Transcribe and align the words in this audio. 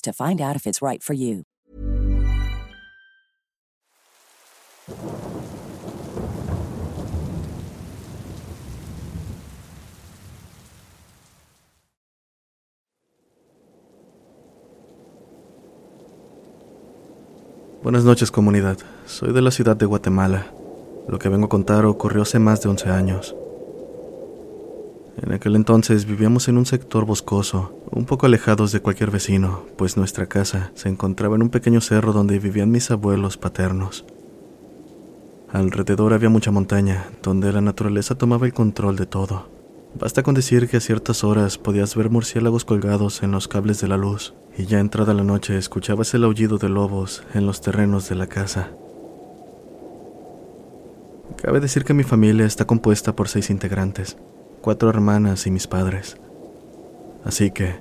to 0.00 0.12
find 0.12 0.40
out 0.40 0.56
if 0.56 0.66
it's 0.66 0.80
right 0.82 1.02
for 1.02 1.14
you. 1.14 1.44
Buenas 17.82 18.04
noches 18.04 18.30
comunidad, 18.30 18.76
soy 19.06 19.32
de 19.32 19.40
la 19.40 19.50
ciudad 19.50 19.76
de 19.76 19.86
Guatemala. 19.86 20.46
Lo 21.08 21.18
que 21.18 21.28
vengo 21.28 21.46
a 21.46 21.48
contar 21.48 21.86
ocurrió 21.86 22.22
hace 22.22 22.38
más 22.38 22.60
de 22.60 22.68
11 22.68 22.90
años. 22.90 23.34
En 25.20 25.32
aquel 25.32 25.56
entonces 25.56 26.04
vivíamos 26.04 26.46
en 26.48 26.58
un 26.58 26.66
sector 26.66 27.04
boscoso, 27.04 27.82
un 27.90 28.04
poco 28.04 28.26
alejados 28.26 28.70
de 28.70 28.80
cualquier 28.80 29.10
vecino, 29.10 29.64
pues 29.76 29.96
nuestra 29.96 30.26
casa 30.26 30.70
se 30.74 30.88
encontraba 30.88 31.34
en 31.34 31.42
un 31.42 31.50
pequeño 31.50 31.80
cerro 31.80 32.12
donde 32.12 32.38
vivían 32.38 32.70
mis 32.70 32.90
abuelos 32.92 33.36
paternos. 33.36 34.04
Alrededor 35.50 36.12
había 36.12 36.28
mucha 36.28 36.52
montaña, 36.52 37.10
donde 37.22 37.52
la 37.52 37.60
naturaleza 37.60 38.16
tomaba 38.16 38.46
el 38.46 38.52
control 38.52 38.96
de 38.96 39.06
todo. 39.06 39.48
Basta 39.98 40.22
con 40.22 40.34
decir 40.34 40.68
que 40.68 40.76
a 40.76 40.80
ciertas 40.80 41.24
horas 41.24 41.58
podías 41.58 41.96
ver 41.96 42.10
murciélagos 42.10 42.64
colgados 42.64 43.22
en 43.24 43.32
los 43.32 43.48
cables 43.48 43.80
de 43.80 43.88
la 43.88 43.96
luz, 43.96 44.34
y 44.56 44.66
ya 44.66 44.78
entrada 44.78 45.14
la 45.14 45.24
noche 45.24 45.58
escuchabas 45.58 46.14
el 46.14 46.24
aullido 46.24 46.58
de 46.58 46.68
lobos 46.68 47.24
en 47.34 47.44
los 47.44 47.60
terrenos 47.60 48.08
de 48.08 48.14
la 48.14 48.28
casa. 48.28 48.70
Cabe 51.42 51.58
decir 51.58 51.84
que 51.84 51.94
mi 51.94 52.04
familia 52.04 52.46
está 52.46 52.66
compuesta 52.66 53.16
por 53.16 53.28
seis 53.28 53.50
integrantes, 53.50 54.16
cuatro 54.60 54.90
hermanas 54.90 55.46
y 55.46 55.50
mis 55.50 55.66
padres. 55.66 56.16
Así 57.24 57.50
que, 57.50 57.80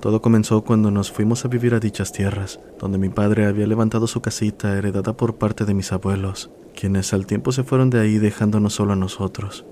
todo 0.00 0.20
comenzó 0.20 0.62
cuando 0.62 0.90
nos 0.90 1.12
fuimos 1.12 1.44
a 1.44 1.48
vivir 1.48 1.74
a 1.74 1.80
dichas 1.80 2.10
tierras, 2.10 2.58
donde 2.80 2.98
mi 2.98 3.08
padre 3.08 3.46
había 3.46 3.66
levantado 3.66 4.06
su 4.06 4.20
casita 4.20 4.76
heredada 4.76 5.12
por 5.12 5.36
parte 5.36 5.64
de 5.64 5.74
mis 5.74 5.92
abuelos, 5.92 6.50
quienes 6.74 7.12
al 7.12 7.26
tiempo 7.26 7.52
se 7.52 7.62
fueron 7.62 7.88
de 7.90 8.00
ahí 8.00 8.18
dejándonos 8.18 8.74
solo 8.74 8.94
a 8.94 8.96
nosotros. 8.96 9.64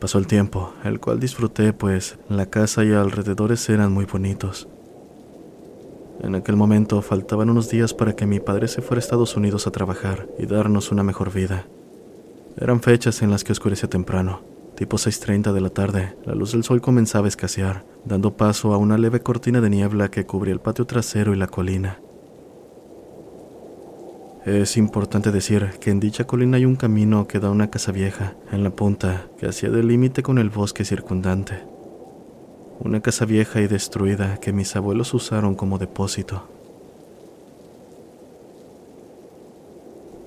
Pasó 0.00 0.18
el 0.18 0.26
tiempo, 0.26 0.72
el 0.84 1.00
cual 1.00 1.20
disfruté, 1.20 1.72
pues 1.72 2.18
la 2.28 2.46
casa 2.46 2.84
y 2.84 2.92
alrededores 2.92 3.68
eran 3.68 3.92
muy 3.92 4.06
bonitos. 4.06 4.68
En 6.22 6.34
aquel 6.34 6.56
momento 6.56 7.02
faltaban 7.02 7.50
unos 7.50 7.68
días 7.68 7.94
para 7.94 8.14
que 8.14 8.26
mi 8.26 8.40
padre 8.40 8.68
se 8.68 8.80
fuera 8.80 8.98
a 8.98 9.04
Estados 9.04 9.36
Unidos 9.36 9.66
a 9.66 9.72
trabajar 9.72 10.26
y 10.38 10.46
darnos 10.46 10.90
una 10.90 11.02
mejor 11.02 11.32
vida. 11.32 11.66
Eran 12.60 12.80
fechas 12.82 13.22
en 13.22 13.30
las 13.30 13.44
que 13.44 13.52
oscurecía 13.52 13.88
temprano, 13.88 14.42
tipo 14.74 14.96
6.30 14.96 15.52
de 15.52 15.60
la 15.60 15.70
tarde, 15.70 16.16
la 16.24 16.34
luz 16.34 16.52
del 16.52 16.64
sol 16.64 16.80
comenzaba 16.80 17.26
a 17.26 17.28
escasear, 17.28 17.84
dando 18.04 18.36
paso 18.36 18.74
a 18.74 18.78
una 18.78 18.98
leve 18.98 19.20
cortina 19.20 19.60
de 19.60 19.70
niebla 19.70 20.10
que 20.10 20.26
cubría 20.26 20.54
el 20.54 20.60
patio 20.60 20.84
trasero 20.84 21.32
y 21.32 21.36
la 21.36 21.46
colina. 21.46 22.00
Es 24.44 24.76
importante 24.76 25.30
decir 25.30 25.70
que 25.80 25.90
en 25.90 26.00
dicha 26.00 26.26
colina 26.26 26.56
hay 26.56 26.64
un 26.64 26.74
camino 26.74 27.28
que 27.28 27.38
da 27.38 27.46
a 27.46 27.52
una 27.52 27.70
casa 27.70 27.92
vieja, 27.92 28.34
en 28.50 28.64
la 28.64 28.70
punta, 28.70 29.28
que 29.38 29.46
hacía 29.46 29.70
de 29.70 29.84
límite 29.84 30.24
con 30.24 30.38
el 30.38 30.50
bosque 30.50 30.84
circundante. 30.84 31.62
Una 32.80 33.00
casa 33.00 33.24
vieja 33.24 33.60
y 33.60 33.68
destruida 33.68 34.38
que 34.38 34.52
mis 34.52 34.74
abuelos 34.74 35.14
usaron 35.14 35.54
como 35.54 35.78
depósito. 35.78 36.57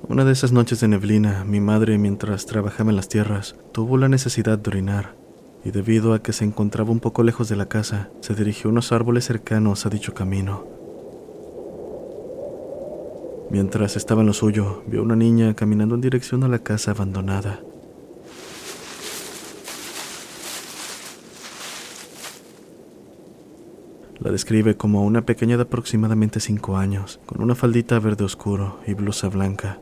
Una 0.08 0.26
de 0.26 0.34
esas 0.34 0.52
noches 0.52 0.80
de 0.82 0.88
neblina, 0.88 1.46
mi 1.46 1.62
madre, 1.62 1.98
mientras 1.98 2.46
trabajaba 2.46 2.90
en 2.90 2.96
las 2.96 3.08
tierras, 3.08 3.56
tuvo 3.72 3.98
la 3.98 4.10
necesidad 4.10 4.58
de 4.58 4.70
orinar, 4.70 5.16
y 5.64 5.72
debido 5.72 6.14
a 6.14 6.22
que 6.22 6.34
se 6.34 6.44
encontraba 6.44 6.92
un 6.92 7.00
poco 7.00 7.24
lejos 7.24 7.48
de 7.50 7.56
la 7.56 7.68
casa, 7.68 8.10
se 8.20 8.34
dirigió 8.34 8.70
a 8.70 8.72
unos 8.72 8.92
árboles 8.92 9.26
cercanos 9.26 9.86
a 9.86 9.90
dicho 9.90 10.14
camino. 10.14 10.66
Mientras 13.52 13.96
estaba 13.96 14.22
en 14.22 14.28
lo 14.28 14.34
suyo, 14.34 14.84
vio 14.88 15.02
a 15.02 15.04
una 15.04 15.16
niña 15.16 15.54
caminando 15.54 15.96
en 15.96 16.02
dirección 16.02 16.44
a 16.44 16.48
la 16.48 16.60
casa 16.60 16.92
abandonada. 16.92 17.60
La 24.20 24.32
describe 24.32 24.76
como 24.78 25.04
una 25.04 25.26
pequeña 25.26 25.58
de 25.58 25.64
aproximadamente 25.64 26.40
5 26.40 26.78
años, 26.78 27.20
con 27.26 27.42
una 27.42 27.56
faldita 27.56 27.98
verde 28.00 28.24
oscuro 28.24 28.80
y 28.86 28.94
blusa 28.94 29.30
blanca. 29.30 29.80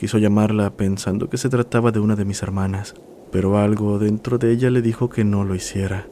Quiso 0.00 0.16
llamarla 0.16 0.70
pensando 0.70 1.28
que 1.28 1.36
se 1.36 1.50
trataba 1.50 1.90
de 1.90 2.00
una 2.00 2.16
de 2.16 2.24
mis 2.24 2.42
hermanas, 2.42 2.94
pero 3.30 3.58
algo 3.58 3.98
dentro 3.98 4.38
de 4.38 4.50
ella 4.50 4.70
le 4.70 4.80
dijo 4.80 5.10
que 5.10 5.24
no 5.24 5.44
lo 5.44 5.54
hiciera. 5.54 6.06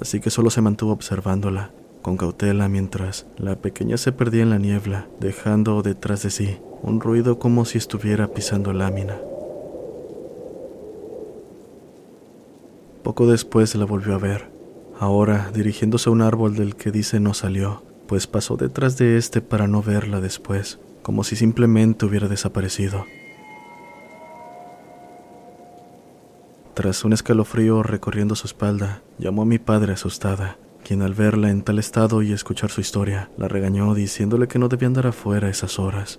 Así 0.00 0.20
que 0.20 0.30
solo 0.30 0.50
se 0.50 0.60
mantuvo 0.60 0.92
observándola, 0.92 1.72
con 2.00 2.16
cautela 2.16 2.68
mientras 2.68 3.26
la 3.38 3.56
pequeña 3.56 3.96
se 3.96 4.12
perdía 4.12 4.44
en 4.44 4.50
la 4.50 4.58
niebla, 4.58 5.08
dejando 5.18 5.82
detrás 5.82 6.22
de 6.22 6.30
sí 6.30 6.58
un 6.80 7.00
ruido 7.00 7.40
como 7.40 7.64
si 7.64 7.76
estuviera 7.76 8.28
pisando 8.28 8.72
lámina. 8.72 9.18
Poco 13.02 13.26
después 13.26 13.74
la 13.74 13.84
volvió 13.84 14.14
a 14.14 14.18
ver, 14.18 14.52
ahora 15.00 15.50
dirigiéndose 15.52 16.08
a 16.08 16.12
un 16.12 16.22
árbol 16.22 16.54
del 16.54 16.76
que 16.76 16.92
dice 16.92 17.18
no 17.18 17.34
salió, 17.34 17.82
pues 18.06 18.28
pasó 18.28 18.56
detrás 18.56 18.96
de 18.96 19.16
este 19.16 19.40
para 19.40 19.66
no 19.66 19.82
verla 19.82 20.20
después, 20.20 20.78
como 21.02 21.24
si 21.24 21.36
simplemente 21.36 22.06
hubiera 22.06 22.28
desaparecido. 22.28 23.04
Tras 26.74 27.04
un 27.04 27.12
escalofrío 27.12 27.82
recorriendo 27.82 28.34
su 28.34 28.46
espalda, 28.46 29.02
llamó 29.18 29.42
a 29.42 29.46
mi 29.46 29.58
padre 29.58 29.92
asustada, 29.92 30.56
quien 30.82 31.02
al 31.02 31.14
verla 31.14 31.50
en 31.50 31.62
tal 31.62 31.78
estado 31.78 32.22
y 32.22 32.32
escuchar 32.32 32.70
su 32.70 32.80
historia, 32.80 33.30
la 33.36 33.46
regañó 33.46 33.94
diciéndole 33.94 34.48
que 34.48 34.58
no 34.58 34.68
debía 34.68 34.88
andar 34.88 35.06
afuera 35.06 35.50
esas 35.50 35.78
horas. 35.78 36.18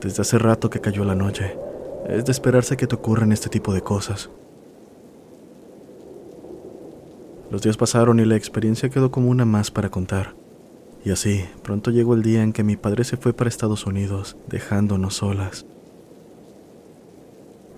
Desde 0.00 0.22
hace 0.22 0.38
rato 0.38 0.70
que 0.70 0.80
cayó 0.80 1.04
la 1.04 1.16
noche, 1.16 1.56
es 2.08 2.24
de 2.24 2.32
esperarse 2.32 2.76
que 2.76 2.86
te 2.86 2.94
ocurran 2.94 3.32
este 3.32 3.48
tipo 3.48 3.74
de 3.74 3.80
cosas. 3.80 4.30
Los 7.50 7.62
días 7.62 7.76
pasaron 7.76 8.20
y 8.20 8.24
la 8.24 8.36
experiencia 8.36 8.88
quedó 8.88 9.10
como 9.10 9.30
una 9.30 9.44
más 9.44 9.70
para 9.70 9.90
contar. 9.90 10.34
Y 11.06 11.12
así, 11.12 11.44
pronto 11.62 11.92
llegó 11.92 12.14
el 12.14 12.22
día 12.22 12.42
en 12.42 12.52
que 12.52 12.64
mi 12.64 12.74
padre 12.76 13.04
se 13.04 13.16
fue 13.16 13.32
para 13.32 13.46
Estados 13.46 13.86
Unidos, 13.86 14.36
dejándonos 14.48 15.14
solas. 15.14 15.64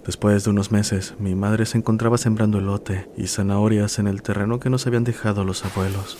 Después 0.06 0.44
de 0.44 0.50
unos 0.50 0.72
meses, 0.72 1.14
mi 1.18 1.34
madre 1.34 1.66
se 1.66 1.76
encontraba 1.76 2.16
sembrando 2.16 2.56
elote 2.56 3.10
y 3.18 3.26
zanahorias 3.26 3.98
en 3.98 4.06
el 4.06 4.22
terreno 4.22 4.60
que 4.60 4.70
nos 4.70 4.86
habían 4.86 5.04
dejado 5.04 5.44
los 5.44 5.62
abuelos. 5.62 6.16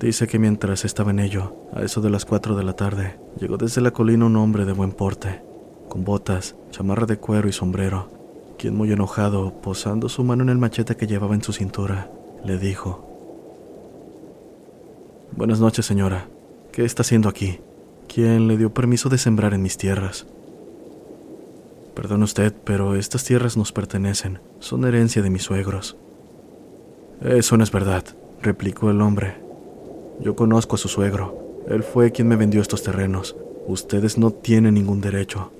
Dice 0.00 0.26
que 0.26 0.40
mientras 0.40 0.84
estaba 0.84 1.12
en 1.12 1.20
ello, 1.20 1.54
a 1.72 1.82
eso 1.82 2.00
de 2.00 2.10
las 2.10 2.24
4 2.24 2.56
de 2.56 2.64
la 2.64 2.72
tarde, 2.72 3.20
llegó 3.38 3.58
desde 3.58 3.80
la 3.80 3.92
colina 3.92 4.26
un 4.26 4.34
hombre 4.34 4.64
de 4.64 4.72
buen 4.72 4.90
porte, 4.90 5.40
con 5.88 6.02
botas, 6.02 6.56
chamarra 6.72 7.06
de 7.06 7.18
cuero 7.18 7.48
y 7.48 7.52
sombrero, 7.52 8.10
quien 8.58 8.74
muy 8.74 8.90
enojado, 8.90 9.60
posando 9.62 10.08
su 10.08 10.24
mano 10.24 10.42
en 10.42 10.48
el 10.48 10.58
machete 10.58 10.96
que 10.96 11.06
llevaba 11.06 11.36
en 11.36 11.44
su 11.44 11.52
cintura, 11.52 12.10
le 12.44 12.58
dijo, 12.58 13.11
Buenas 15.34 15.60
noches, 15.60 15.86
señora. 15.86 16.28
¿Qué 16.72 16.84
está 16.84 17.00
haciendo 17.00 17.30
aquí? 17.30 17.58
¿Quién 18.06 18.48
le 18.48 18.58
dio 18.58 18.74
permiso 18.74 19.08
de 19.08 19.16
sembrar 19.16 19.54
en 19.54 19.62
mis 19.62 19.78
tierras? 19.78 20.26
Perdón 21.94 22.22
usted, 22.22 22.52
pero 22.64 22.96
estas 22.96 23.24
tierras 23.24 23.56
nos 23.56 23.72
pertenecen, 23.72 24.40
son 24.60 24.84
herencia 24.84 25.22
de 25.22 25.30
mis 25.30 25.42
suegros. 25.42 25.96
Eso 27.22 27.56
no 27.56 27.64
es 27.64 27.72
verdad, 27.72 28.04
replicó 28.42 28.90
el 28.90 29.00
hombre. 29.00 29.36
Yo 30.20 30.36
conozco 30.36 30.76
a 30.76 30.78
su 30.78 30.88
suegro. 30.88 31.62
Él 31.66 31.82
fue 31.82 32.12
quien 32.12 32.28
me 32.28 32.36
vendió 32.36 32.60
estos 32.60 32.82
terrenos. 32.82 33.34
Ustedes 33.66 34.18
no 34.18 34.32
tienen 34.32 34.74
ningún 34.74 35.00
derecho. 35.00 35.50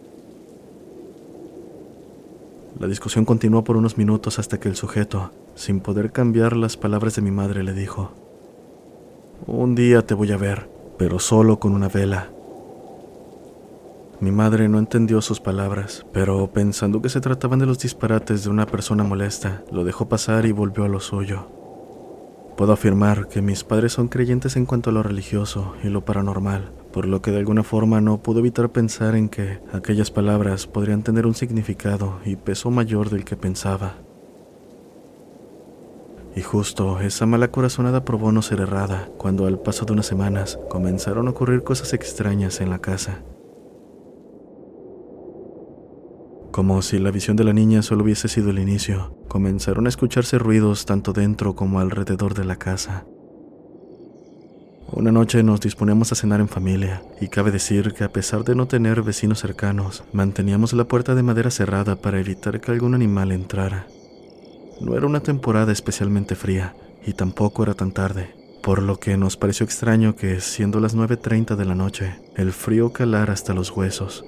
La 2.78 2.88
discusión 2.88 3.24
continuó 3.24 3.64
por 3.64 3.78
unos 3.78 3.96
minutos 3.96 4.38
hasta 4.38 4.60
que 4.60 4.68
el 4.68 4.76
sujeto, 4.76 5.30
sin 5.54 5.80
poder 5.80 6.12
cambiar 6.12 6.56
las 6.56 6.76
palabras 6.76 7.16
de 7.16 7.22
mi 7.22 7.30
madre, 7.30 7.62
le 7.62 7.72
dijo, 7.72 8.12
Un 9.46 9.74
día 9.74 10.06
te 10.06 10.14
voy 10.14 10.30
a 10.30 10.36
ver, 10.36 10.70
pero 10.98 11.18
solo 11.18 11.58
con 11.58 11.72
una 11.72 11.88
vela. 11.88 12.30
Mi 14.20 14.30
madre 14.30 14.68
no 14.68 14.78
entendió 14.78 15.20
sus 15.20 15.40
palabras, 15.40 16.06
pero 16.12 16.52
pensando 16.52 17.02
que 17.02 17.08
se 17.08 17.20
trataban 17.20 17.58
de 17.58 17.66
los 17.66 17.80
disparates 17.80 18.44
de 18.44 18.50
una 18.50 18.66
persona 18.66 19.02
molesta, 19.02 19.64
lo 19.72 19.82
dejó 19.82 20.08
pasar 20.08 20.46
y 20.46 20.52
volvió 20.52 20.84
a 20.84 20.88
lo 20.88 21.00
suyo. 21.00 21.48
Puedo 22.56 22.72
afirmar 22.72 23.26
que 23.26 23.42
mis 23.42 23.64
padres 23.64 23.94
son 23.94 24.06
creyentes 24.06 24.54
en 24.54 24.64
cuanto 24.64 24.90
a 24.90 24.92
lo 24.92 25.02
religioso 25.02 25.74
y 25.82 25.88
lo 25.88 26.04
paranormal, 26.04 26.70
por 26.92 27.06
lo 27.06 27.20
que 27.20 27.32
de 27.32 27.38
alguna 27.38 27.64
forma 27.64 28.00
no 28.00 28.22
pude 28.22 28.38
evitar 28.38 28.70
pensar 28.70 29.16
en 29.16 29.28
que 29.28 29.58
aquellas 29.72 30.12
palabras 30.12 30.68
podrían 30.68 31.02
tener 31.02 31.26
un 31.26 31.34
significado 31.34 32.20
y 32.24 32.36
peso 32.36 32.70
mayor 32.70 33.10
del 33.10 33.24
que 33.24 33.36
pensaba. 33.36 33.96
Y 36.34 36.40
justo 36.40 37.00
esa 37.00 37.26
mala 37.26 37.50
corazonada 37.50 38.04
probó 38.04 38.32
no 38.32 38.40
ser 38.42 38.60
errada, 38.60 39.10
cuando 39.18 39.46
al 39.46 39.58
paso 39.58 39.84
de 39.84 39.92
unas 39.92 40.06
semanas 40.06 40.58
comenzaron 40.70 41.26
a 41.26 41.30
ocurrir 41.30 41.62
cosas 41.62 41.92
extrañas 41.92 42.60
en 42.60 42.70
la 42.70 42.78
casa. 42.78 43.22
Como 46.52 46.82
si 46.82 46.98
la 46.98 47.10
visión 47.10 47.36
de 47.36 47.44
la 47.44 47.52
niña 47.52 47.82
solo 47.82 48.04
hubiese 48.04 48.28
sido 48.28 48.50
el 48.50 48.58
inicio, 48.58 49.16
comenzaron 49.28 49.86
a 49.86 49.88
escucharse 49.88 50.38
ruidos 50.38 50.84
tanto 50.84 51.14
dentro 51.14 51.54
como 51.54 51.80
alrededor 51.80 52.34
de 52.34 52.44
la 52.44 52.56
casa. 52.56 53.06
Una 54.94 55.10
noche 55.10 55.42
nos 55.42 55.60
disponemos 55.60 56.12
a 56.12 56.14
cenar 56.14 56.40
en 56.40 56.48
familia, 56.48 57.02
y 57.18 57.28
cabe 57.28 57.50
decir 57.50 57.94
que 57.94 58.04
a 58.04 58.12
pesar 58.12 58.44
de 58.44 58.54
no 58.54 58.68
tener 58.68 59.00
vecinos 59.02 59.40
cercanos, 59.40 60.04
manteníamos 60.12 60.74
la 60.74 60.84
puerta 60.84 61.14
de 61.14 61.22
madera 61.22 61.50
cerrada 61.50 61.96
para 61.96 62.20
evitar 62.20 62.60
que 62.60 62.70
algún 62.70 62.94
animal 62.94 63.32
entrara. 63.32 63.86
No 64.82 64.96
era 64.96 65.06
una 65.06 65.20
temporada 65.20 65.72
especialmente 65.72 66.34
fría, 66.34 66.74
y 67.06 67.12
tampoco 67.12 67.62
era 67.62 67.74
tan 67.74 67.92
tarde, 67.92 68.34
por 68.62 68.82
lo 68.82 68.98
que 68.98 69.16
nos 69.16 69.36
pareció 69.36 69.64
extraño 69.64 70.16
que, 70.16 70.40
siendo 70.40 70.80
las 70.80 70.96
9.30 70.96 71.54
de 71.54 71.64
la 71.64 71.74
noche, 71.74 72.16
el 72.36 72.52
frío 72.52 72.92
calara 72.92 73.32
hasta 73.32 73.54
los 73.54 73.70
huesos. 73.70 74.24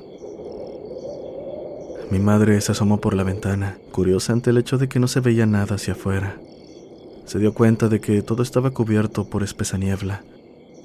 Mi 2.10 2.20
madre 2.20 2.60
se 2.60 2.72
asomó 2.72 3.00
por 3.00 3.14
la 3.14 3.24
ventana, 3.24 3.78
curiosa 3.90 4.32
ante 4.32 4.50
el 4.50 4.58
hecho 4.58 4.78
de 4.78 4.88
que 4.88 5.00
no 5.00 5.08
se 5.08 5.20
veía 5.20 5.46
nada 5.46 5.74
hacia 5.74 5.94
afuera. 5.94 6.36
Se 7.24 7.38
dio 7.38 7.54
cuenta 7.54 7.88
de 7.88 8.00
que 8.00 8.22
todo 8.22 8.42
estaba 8.42 8.70
cubierto 8.70 9.28
por 9.28 9.42
espesa 9.42 9.76
niebla, 9.76 10.22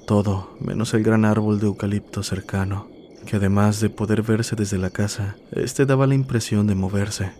todo 0.06 0.50
menos 0.58 0.94
el 0.94 1.04
gran 1.04 1.24
árbol 1.24 1.60
de 1.60 1.66
eucalipto 1.66 2.24
cercano, 2.24 2.88
que 3.26 3.36
además 3.36 3.80
de 3.80 3.90
poder 3.90 4.22
verse 4.22 4.56
desde 4.56 4.78
la 4.78 4.90
casa, 4.90 5.36
este 5.52 5.86
daba 5.86 6.08
la 6.08 6.14
impresión 6.14 6.66
de 6.66 6.74
moverse. 6.74 7.30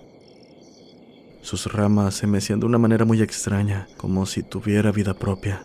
Sus 1.43 1.73
ramas 1.73 2.15
se 2.15 2.27
mecían 2.27 2.61
de 2.61 2.67
una 2.67 2.79
manera 2.79 3.05
muy 3.05 3.23
extraña, 3.23 3.89
como 3.97 4.27
si 4.27 4.43
tuviera 4.43 4.93
vida 4.93 5.15
propia. 5.15 5.65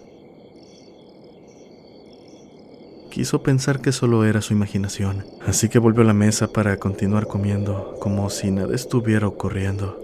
Quiso 3.12 3.44
pensar 3.44 3.80
que 3.80 3.92
solo 3.92 4.25
era 4.25 4.42
su 4.42 4.54
imaginación, 4.54 5.25
así 5.45 5.69
que 5.69 5.80
volvió 5.80 6.01
a 6.01 6.06
la 6.06 6.13
mesa 6.13 6.48
para 6.48 6.77
continuar 6.77 7.27
comiendo, 7.27 7.95
como 8.00 8.30
si 8.30 8.51
nada 8.51 8.75
estuviera 8.75 9.27
ocurriendo. 9.27 10.01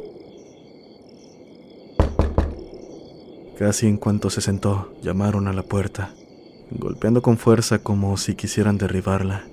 Casi 3.58 3.88
en 3.88 3.98
cuanto 3.98 4.30
se 4.30 4.42
sentó, 4.42 4.94
llamaron 5.02 5.48
a 5.48 5.54
la 5.54 5.64
puerta, 5.64 6.16
golpeando 6.72 7.22
con 7.22 7.38
fuerza 7.38 7.80
como 7.80 8.18
si 8.18 8.36
quisieran 8.36 8.78
derribarla. 8.78 9.51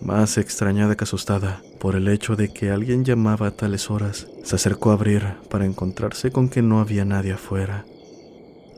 Más 0.00 0.38
extrañada 0.38 0.96
que 0.96 1.04
asustada 1.04 1.60
por 1.80 1.96
el 1.96 2.08
hecho 2.08 2.36
de 2.36 2.52
que 2.52 2.70
alguien 2.70 3.04
llamaba 3.04 3.48
a 3.48 3.50
tales 3.50 3.90
horas, 3.90 4.28
se 4.44 4.54
acercó 4.54 4.90
a 4.90 4.94
abrir 4.94 5.24
para 5.50 5.66
encontrarse 5.66 6.30
con 6.30 6.48
que 6.48 6.62
no 6.62 6.80
había 6.80 7.04
nadie 7.04 7.32
afuera. 7.32 7.84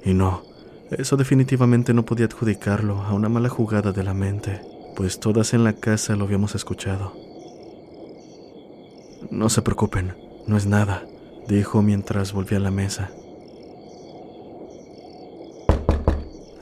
Y 0.02 0.14
no, 0.14 0.43
eso 0.90 1.19
definitivamente 1.19 1.93
no 1.93 2.06
podía 2.06 2.26
adjudicarlo 2.26 3.02
a 3.02 3.12
una 3.12 3.28
mala 3.28 3.50
jugada 3.50 3.93
de 3.93 4.02
la 4.02 4.14
mente, 4.14 4.62
pues 4.96 5.20
todas 5.20 5.52
en 5.52 5.62
la 5.62 5.75
casa 5.75 6.17
lo 6.17 6.25
habíamos 6.25 6.55
escuchado. 6.55 7.12
No 9.31 9.50
se 9.50 9.61
preocupen, 9.61 10.17
no 10.46 10.56
es 10.56 10.67
nada, 10.67 11.05
dijo 11.46 11.82
mientras 11.82 12.32
volvía 12.32 12.58
a 12.58 12.62
la 12.62 12.70
mesa. 12.70 13.11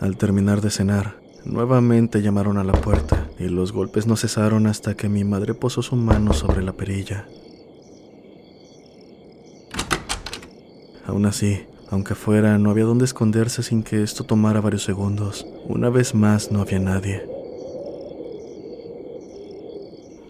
Al 0.00 0.16
terminar 0.16 0.60
de 0.60 0.70
cenar, 0.70 1.14
nuevamente 1.44 2.22
llamaron 2.22 2.58
a 2.58 2.64
la 2.64 2.72
puerta 2.72 3.27
y 3.38 3.48
los 3.48 3.72
golpes 3.72 4.06
no 4.06 4.16
cesaron 4.16 4.66
hasta 4.66 4.94
que 4.94 5.08
mi 5.08 5.24
madre 5.24 5.54
posó 5.54 5.82
su 5.82 5.96
mano 5.96 6.32
sobre 6.32 6.62
la 6.62 6.72
perilla. 6.72 7.26
Aún 11.06 11.24
así, 11.26 11.64
aunque 11.90 12.14
fuera, 12.14 12.58
no 12.58 12.70
había 12.70 12.84
dónde 12.84 13.06
esconderse 13.06 13.62
sin 13.62 13.82
que 13.82 14.02
esto 14.02 14.24
tomara 14.24 14.60
varios 14.60 14.82
segundos. 14.82 15.46
Una 15.66 15.88
vez 15.88 16.14
más 16.14 16.52
no 16.52 16.60
había 16.60 16.78
nadie. 16.78 17.26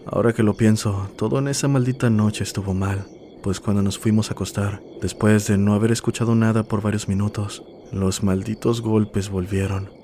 Ahora 0.05 0.33
que 0.33 0.41
lo 0.41 0.55
pienso, 0.55 1.09
todo 1.17 1.37
en 1.39 1.49
esa 1.49 1.67
maldita 1.67 2.09
noche 2.09 2.43
estuvo 2.43 2.73
mal, 2.73 3.05
pues 3.43 3.59
cuando 3.59 3.83
nos 3.83 3.99
fuimos 3.99 4.29
a 4.29 4.33
acostar, 4.33 4.81
después 5.01 5.47
de 5.47 5.57
no 5.57 5.73
haber 5.73 5.91
escuchado 5.91 6.33
nada 6.33 6.63
por 6.63 6.81
varios 6.81 7.07
minutos, 7.07 7.63
los 7.91 8.23
malditos 8.23 8.81
golpes 8.81 9.29
volvieron. 9.29 9.98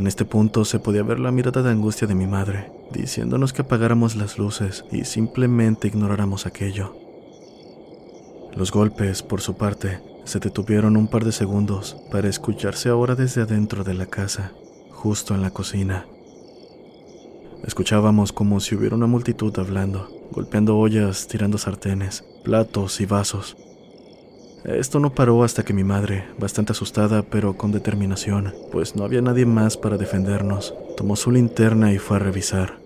En 0.00 0.06
este 0.06 0.24
punto 0.24 0.64
se 0.64 0.78
podía 0.78 1.02
ver 1.02 1.20
la 1.20 1.30
mirada 1.30 1.62
de 1.62 1.68
angustia 1.68 2.08
de 2.08 2.14
mi 2.14 2.26
madre, 2.26 2.72
diciéndonos 2.90 3.52
que 3.52 3.60
apagáramos 3.60 4.16
las 4.16 4.38
luces 4.38 4.86
y 4.90 5.04
simplemente 5.04 5.88
ignoráramos 5.88 6.46
aquello. 6.46 6.96
Los 8.56 8.72
golpes, 8.72 9.22
por 9.22 9.42
su 9.42 9.58
parte, 9.58 10.00
se 10.24 10.38
detuvieron 10.38 10.96
un 10.96 11.06
par 11.06 11.26
de 11.26 11.32
segundos 11.32 11.98
para 12.10 12.30
escucharse 12.30 12.88
ahora 12.88 13.14
desde 13.14 13.42
adentro 13.42 13.84
de 13.84 13.92
la 13.92 14.06
casa, 14.06 14.52
justo 14.90 15.34
en 15.34 15.42
la 15.42 15.50
cocina. 15.50 16.06
Escuchábamos 17.62 18.32
como 18.32 18.60
si 18.60 18.76
hubiera 18.76 18.96
una 18.96 19.06
multitud 19.06 19.52
hablando, 19.58 20.08
golpeando 20.30 20.78
ollas, 20.78 21.28
tirando 21.28 21.58
sartenes, 21.58 22.24
platos 22.42 23.02
y 23.02 23.04
vasos. 23.04 23.54
Esto 24.64 25.00
no 25.00 25.14
paró 25.14 25.42
hasta 25.42 25.64
que 25.64 25.72
mi 25.72 25.84
madre, 25.84 26.24
bastante 26.38 26.72
asustada 26.72 27.22
pero 27.22 27.56
con 27.56 27.72
determinación, 27.72 28.54
pues 28.70 28.94
no 28.94 29.04
había 29.04 29.22
nadie 29.22 29.46
más 29.46 29.76
para 29.76 29.96
defendernos, 29.96 30.74
tomó 30.96 31.16
su 31.16 31.30
linterna 31.30 31.92
y 31.92 31.98
fue 31.98 32.16
a 32.16 32.20
revisar. 32.20 32.78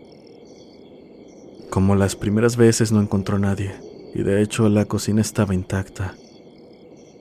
Como 1.71 1.97
las 1.97 2.15
primeras 2.15 2.57
veces 2.57 2.93
no 2.93 3.01
encontró 3.01 3.39
nadie, 3.41 3.75
y 4.15 4.23
de 4.23 4.41
hecho 4.41 4.69
la 4.69 4.85
cocina 4.85 5.21
estaba 5.21 5.55
intacta. 5.55 6.15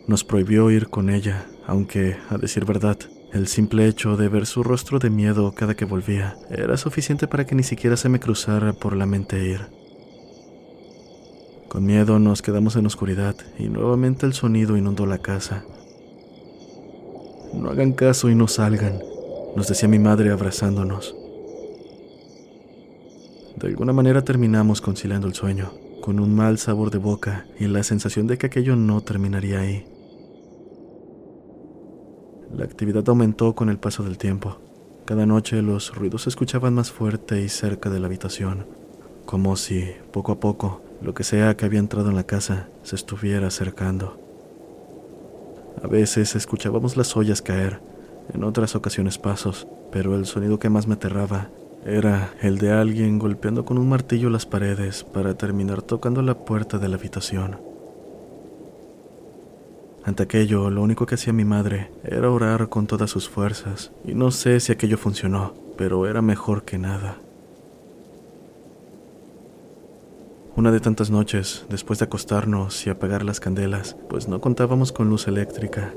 Nos 0.08 0.24
prohibió 0.24 0.70
ir 0.70 0.89
con 0.89 1.10
ella, 1.10 1.48
aunque, 1.66 2.18
a 2.30 2.38
decir 2.38 2.66
verdad, 2.66 2.98
el 3.32 3.48
simple 3.48 3.88
hecho 3.88 4.16
de 4.16 4.30
ver 4.30 4.46
su 4.46 4.62
rostro 4.62 5.00
de 5.00 5.10
miedo 5.10 5.56
cada 5.56 5.75
que 5.75 5.86
volvía 5.86 6.38
era 6.51 6.77
suficiente 6.77 7.27
para 7.27 7.48
que 7.48 7.56
ni 7.56 7.63
siquiera 7.63 7.98
se 7.98 8.10
me 8.10 8.20
cruzara 8.20 8.74
por 8.74 8.96
la 8.96 9.08
mente 9.08 9.44
ir. 9.44 9.83
Con 11.74 11.88
miedo 11.88 12.20
nos 12.20 12.44
quedamos 12.44 12.75
en 12.75 12.86
oscuridad 12.86 13.36
y 13.58 13.68
nuevamente 13.68 14.27
el 14.27 14.34
sonido 14.34 14.77
inundó 14.77 15.08
la 15.08 15.18
casa. 15.18 15.65
No 17.51 17.72
hagan 17.72 17.94
caso 17.94 18.30
y 18.30 18.36
no 18.36 18.48
salgan, 18.48 19.00
nos 19.56 19.70
decía 19.70 19.89
mi 19.89 19.98
madre 19.98 20.32
abrazándonos. 20.32 21.15
De 23.56 23.70
alguna 23.70 23.92
manera 23.92 24.24
terminamos 24.24 24.82
conciliando 24.82 25.25
el 25.25 25.34
sueño, 25.34 25.72
con 26.00 26.20
un 26.20 26.36
mal 26.36 26.60
sabor 26.60 26.92
de 26.92 27.00
boca 27.00 27.48
y 27.60 27.65
la 27.65 27.82
sensación 27.82 28.27
de 28.27 28.38
que 28.38 28.46
aquello 28.46 28.75
no 28.75 29.01
terminaría 29.01 29.62
ahí. 29.62 29.88
La 32.56 32.65
actividad 32.65 33.10
aumentó 33.10 33.56
con 33.56 33.70
el 33.70 33.80
paso 33.80 34.03
del 34.03 34.20
tiempo. 34.20 34.60
Cada 35.06 35.25
noche 35.25 35.63
los 35.63 35.96
ruidos 35.96 36.22
se 36.22 36.30
escuchaban 36.30 36.75
más 36.75 36.92
fuerte 36.92 37.42
y 37.42 37.50
cerca 37.50 37.89
de 37.89 38.00
la 38.00 38.06
habitación, 38.06 38.83
como 39.25 39.56
si, 39.56 39.92
poco 40.12 40.34
a 40.34 40.39
poco, 40.39 40.82
lo 41.01 41.13
que 41.13 41.24
sea 41.24 41.56
que 41.58 41.65
había 41.65 41.80
entrado 41.80 42.10
en 42.10 42.15
la 42.15 42.24
casa 42.24 42.68
se 42.84 42.96
estuviera 42.96 43.48
acercando. 43.48 44.18
A 45.84 45.88
veces 45.88 46.36
escuchábamos 46.36 46.98
las 46.98 47.15
ollas 47.18 47.42
caer, 47.42 47.82
en 48.34 48.44
otras 48.44 48.75
ocasiones 48.75 49.18
pasos, 49.18 49.68
pero 49.92 50.15
el 50.15 50.25
sonido 50.25 50.60
que 50.60 50.70
más 50.70 50.88
me 50.88 50.94
aterraba 50.94 51.50
era 51.86 52.34
el 52.42 52.58
de 52.58 52.72
alguien 52.72 53.20
golpeando 53.20 53.65
con 53.65 53.77
un 53.77 53.89
martillo 53.89 54.30
las 54.30 54.46
paredes 54.46 55.03
para 55.03 55.34
terminar 55.36 55.82
tocando 55.82 56.22
la 56.22 56.46
puerta 56.46 56.77
de 56.77 56.88
la 56.88 56.96
habitación. 56.96 57.58
Ante 60.06 60.24
aquello, 60.24 60.70
lo 60.70 60.82
único 60.82 61.06
que 61.06 61.15
hacía 61.15 61.34
mi 61.34 61.46
madre 61.46 61.89
era 62.03 62.30
orar 62.30 62.70
con 62.70 62.88
todas 62.88 63.10
sus 63.10 63.30
fuerzas, 63.30 63.92
y 64.06 64.15
no 64.15 64.32
sé 64.32 64.60
si 64.60 64.72
aquello 64.72 64.98
funcionó, 64.98 65.53
pero 65.77 66.08
era 66.08 66.22
mejor 66.22 66.63
que 66.63 66.77
nada. 66.77 67.18
Una 70.55 70.69
de 70.69 70.79
tantas 70.79 71.10
noches, 71.10 71.65
después 71.67 71.98
de 71.98 72.05
acostarnos 72.05 72.86
y 72.86 72.91
apagar 72.91 73.24
las 73.24 73.39
candelas, 73.39 73.95
pues 74.07 74.27
no 74.27 74.39
contábamos 74.39 74.91
con 74.91 75.10
luz 75.10 75.27
eléctrica, 75.27 75.95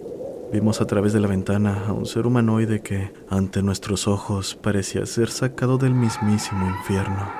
vimos 0.50 0.80
a 0.80 0.86
través 0.86 1.12
de 1.12 1.20
la 1.20 1.28
ventana 1.28 1.84
a 1.86 1.92
un 1.92 2.06
ser 2.06 2.26
humanoide 2.26 2.80
que, 2.80 3.12
ante 3.28 3.62
nuestros 3.62 4.08
ojos, 4.08 4.54
parecía 4.54 5.04
ser 5.04 5.28
sacado 5.28 5.76
del 5.76 5.92
mismísimo 5.92 6.66
infierno. 6.70 7.30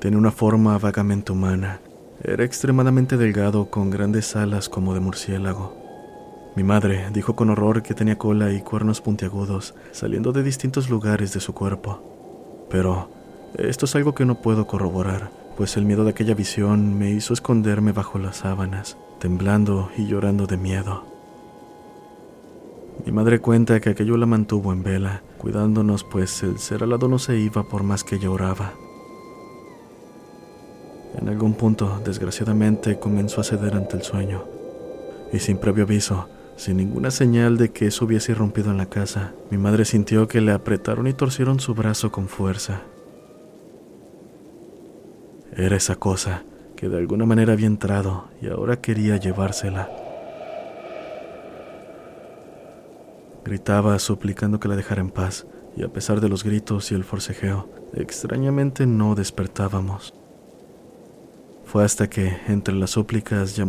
Tenía 0.00 0.18
una 0.18 0.32
forma 0.32 0.76
vagamente 0.76 1.32
humana. 1.32 1.80
Era 2.22 2.44
extremadamente 2.44 3.16
delgado 3.16 3.70
con 3.70 3.88
grandes 3.88 4.36
alas 4.36 4.68
como 4.68 4.92
de 4.92 5.00
murciélago. 5.00 5.74
Mi 6.56 6.62
madre 6.62 7.06
dijo 7.10 7.34
con 7.34 7.48
horror 7.48 7.82
que 7.82 7.94
tenía 7.94 8.18
cola 8.18 8.52
y 8.52 8.60
cuernos 8.60 9.00
puntiagudos 9.00 9.74
saliendo 9.92 10.32
de 10.32 10.42
distintos 10.42 10.90
lugares 10.90 11.32
de 11.32 11.40
su 11.40 11.54
cuerpo. 11.54 12.02
Pero 12.68 13.15
esto 13.58 13.86
es 13.86 13.96
algo 13.96 14.14
que 14.14 14.26
no 14.26 14.36
puedo 14.36 14.66
corroborar, 14.66 15.30
pues 15.56 15.76
el 15.76 15.86
miedo 15.86 16.04
de 16.04 16.10
aquella 16.10 16.34
visión 16.34 16.98
me 16.98 17.10
hizo 17.10 17.32
esconderme 17.32 17.92
bajo 17.92 18.18
las 18.18 18.38
sábanas, 18.38 18.98
temblando 19.18 19.90
y 19.96 20.06
llorando 20.06 20.46
de 20.46 20.58
miedo. 20.58 21.04
Mi 23.04 23.12
madre 23.12 23.40
cuenta 23.40 23.80
que 23.80 23.90
aquello 23.90 24.16
la 24.16 24.26
mantuvo 24.26 24.72
en 24.72 24.82
vela, 24.82 25.22
cuidándonos, 25.38 26.04
pues 26.04 26.42
el 26.42 26.58
ser 26.58 26.82
alado 26.82 27.08
no 27.08 27.18
se 27.18 27.38
iba 27.38 27.62
por 27.62 27.82
más 27.82 28.04
que 28.04 28.16
ella 28.16 28.30
oraba. 28.30 28.72
En 31.18 31.28
algún 31.28 31.54
punto, 31.54 32.00
desgraciadamente, 32.04 32.98
comenzó 32.98 33.40
a 33.40 33.44
ceder 33.44 33.74
ante 33.74 33.96
el 33.96 34.02
sueño, 34.02 34.44
y 35.32 35.38
sin 35.38 35.56
previo 35.56 35.84
aviso, 35.84 36.28
sin 36.56 36.76
ninguna 36.76 37.10
señal 37.10 37.56
de 37.56 37.70
que 37.70 37.86
eso 37.86 38.04
hubiese 38.04 38.32
irrumpido 38.32 38.70
en 38.70 38.76
la 38.76 38.86
casa, 38.86 39.32
mi 39.50 39.56
madre 39.56 39.86
sintió 39.86 40.28
que 40.28 40.42
le 40.42 40.52
apretaron 40.52 41.06
y 41.06 41.14
torcieron 41.14 41.58
su 41.58 41.74
brazo 41.74 42.12
con 42.12 42.28
fuerza. 42.28 42.82
Era 45.56 45.76
esa 45.76 45.96
cosa 45.96 46.44
que 46.76 46.90
de 46.90 46.98
alguna 46.98 47.24
manera 47.24 47.54
había 47.54 47.66
entrado 47.66 48.28
y 48.42 48.48
ahora 48.48 48.82
quería 48.82 49.16
llevársela. 49.16 49.88
Gritaba 53.42 53.98
suplicando 53.98 54.60
que 54.60 54.68
la 54.68 54.76
dejara 54.76 55.00
en 55.00 55.10
paz, 55.10 55.46
y 55.74 55.82
a 55.82 55.88
pesar 55.88 56.20
de 56.20 56.28
los 56.28 56.44
gritos 56.44 56.92
y 56.92 56.94
el 56.94 57.04
forcejeo, 57.04 57.70
extrañamente 57.94 58.86
no 58.86 59.14
despertábamos. 59.14 60.12
Fue 61.64 61.84
hasta 61.84 62.10
que, 62.10 62.36
entre 62.48 62.74
las 62.74 62.90
súplicas, 62.90 63.56
llamó 63.56 63.68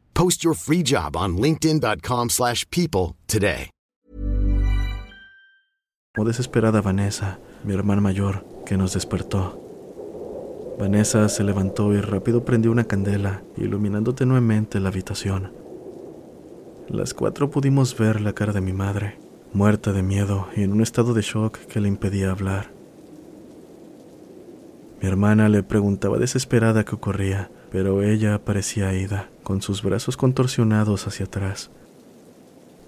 Post 0.13 0.43
your 0.43 0.55
free 0.55 0.83
job 0.83 1.15
on 1.15 1.37
linkedin.com/people 1.37 3.15
today. 3.27 3.69
Como 6.13 6.27
desesperada 6.27 6.81
Vanessa, 6.81 7.39
mi 7.63 7.73
hermana 7.73 8.01
mayor, 8.01 8.45
que 8.65 8.75
nos 8.75 8.93
despertó. 8.93 9.57
Vanessa 10.77 11.29
se 11.29 11.43
levantó 11.45 11.93
y 11.93 12.01
rápido 12.01 12.43
prendió 12.43 12.69
una 12.69 12.83
candela, 12.83 13.43
iluminando 13.55 14.13
tenuemente 14.13 14.81
la 14.81 14.89
habitación. 14.89 15.53
Las 16.89 17.13
cuatro 17.13 17.49
pudimos 17.49 17.97
ver 17.97 18.19
la 18.19 18.33
cara 18.33 18.51
de 18.51 18.59
mi 18.59 18.73
madre, 18.73 19.17
muerta 19.53 19.93
de 19.93 20.03
miedo 20.03 20.47
y 20.53 20.63
en 20.63 20.73
un 20.73 20.81
estado 20.81 21.13
de 21.13 21.21
shock 21.21 21.57
que 21.59 21.79
le 21.79 21.87
impedía 21.87 22.31
hablar. 22.31 22.71
Mi 25.01 25.07
hermana 25.07 25.47
le 25.47 25.63
preguntaba 25.63 26.17
desesperada 26.17 26.83
qué 26.83 26.95
ocurría, 26.95 27.49
pero 27.71 28.03
ella 28.03 28.43
parecía 28.43 28.93
ida, 28.93 29.29
con 29.43 29.61
sus 29.61 29.81
brazos 29.81 30.17
contorsionados 30.17 31.07
hacia 31.07 31.25
atrás. 31.25 31.71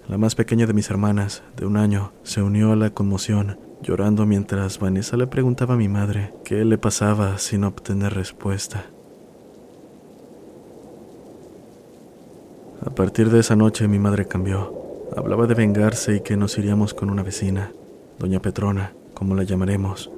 La 0.09 0.17
más 0.17 0.35
pequeña 0.35 0.67
de 0.67 0.73
mis 0.73 0.89
hermanas, 0.89 1.43
de 1.55 1.65
un 1.65 1.77
año, 1.77 2.11
se 2.23 2.41
unió 2.41 2.73
a 2.73 2.75
la 2.75 2.89
conmoción, 2.89 3.57
llorando 3.81 4.25
mientras 4.25 4.79
Vanessa 4.79 5.15
le 5.15 5.27
preguntaba 5.27 5.75
a 5.75 5.77
mi 5.77 5.87
madre 5.87 6.33
qué 6.43 6.65
le 6.65 6.77
pasaba 6.77 7.37
sin 7.37 7.63
obtener 7.63 8.13
respuesta. 8.13 8.85
A 12.85 12.89
partir 12.89 13.29
de 13.29 13.39
esa 13.39 13.55
noche 13.55 13.87
mi 13.87 13.97
madre 13.97 14.27
cambió. 14.27 14.73
Hablaba 15.15 15.47
de 15.47 15.53
vengarse 15.53 16.17
y 16.17 16.19
que 16.19 16.35
nos 16.35 16.57
iríamos 16.57 16.93
con 16.93 17.09
una 17.09 17.23
vecina, 17.23 17.71
doña 18.19 18.41
Petrona, 18.41 18.93
como 19.13 19.35
la 19.35 19.43
llamaremos. 19.43 20.11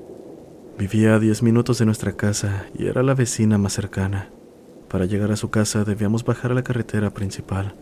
Vivía 0.79 1.15
a 1.15 1.19
diez 1.19 1.43
minutos 1.43 1.77
de 1.77 1.85
nuestra 1.85 2.13
casa 2.13 2.65
y 2.77 2.87
era 2.87 3.03
la 3.03 3.13
vecina 3.13 3.59
más 3.59 3.73
cercana. 3.73 4.29
Para 4.89 5.05
llegar 5.05 5.31
a 5.31 5.35
su 5.35 5.49
casa 5.49 5.83
debíamos 5.83 6.23
bajar 6.23 6.51
a 6.51 6.55
la 6.55 6.63
carretera 6.63 7.09
principal. 7.09 7.75